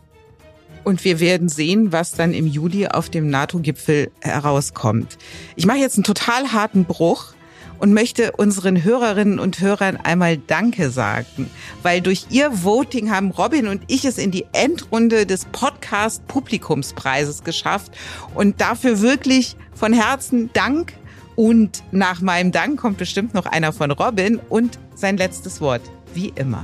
Und 0.83 1.03
wir 1.03 1.19
werden 1.19 1.49
sehen, 1.49 1.91
was 1.91 2.13
dann 2.13 2.33
im 2.33 2.47
Juli 2.47 2.87
auf 2.87 3.09
dem 3.09 3.29
NATO-Gipfel 3.29 4.09
herauskommt. 4.21 5.17
Ich 5.57 5.65
mache 5.65 5.79
jetzt 5.79 5.97
einen 5.97 6.05
total 6.05 6.53
harten 6.53 6.85
Bruch 6.85 7.33
und 7.79 7.93
möchte 7.93 8.31
unseren 8.31 8.83
Hörerinnen 8.83 9.39
und 9.39 9.59
Hörern 9.59 9.97
einmal 9.97 10.37
Danke 10.37 10.89
sagen, 10.89 11.49
weil 11.83 12.01
durch 12.01 12.27
ihr 12.29 12.63
Voting 12.63 13.11
haben 13.11 13.31
Robin 13.31 13.67
und 13.67 13.83
ich 13.87 14.05
es 14.05 14.17
in 14.17 14.31
die 14.31 14.45
Endrunde 14.53 15.25
des 15.25 15.45
Podcast 15.45 16.25
Publikumspreises 16.27 17.43
geschafft 17.43 17.91
und 18.33 18.61
dafür 18.61 19.01
wirklich 19.01 19.55
von 19.73 19.93
Herzen 19.93 20.49
Dank. 20.53 20.93
Und 21.35 21.83
nach 21.91 22.21
meinem 22.21 22.51
Dank 22.51 22.79
kommt 22.79 22.97
bestimmt 22.97 23.35
noch 23.35 23.45
einer 23.45 23.71
von 23.71 23.91
Robin 23.91 24.39
und 24.49 24.79
sein 24.95 25.17
letztes 25.17 25.61
Wort, 25.61 25.81
wie 26.15 26.33
immer. 26.35 26.63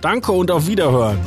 Danke 0.00 0.30
und 0.32 0.50
auf 0.50 0.66
Wiederhören. 0.66 1.18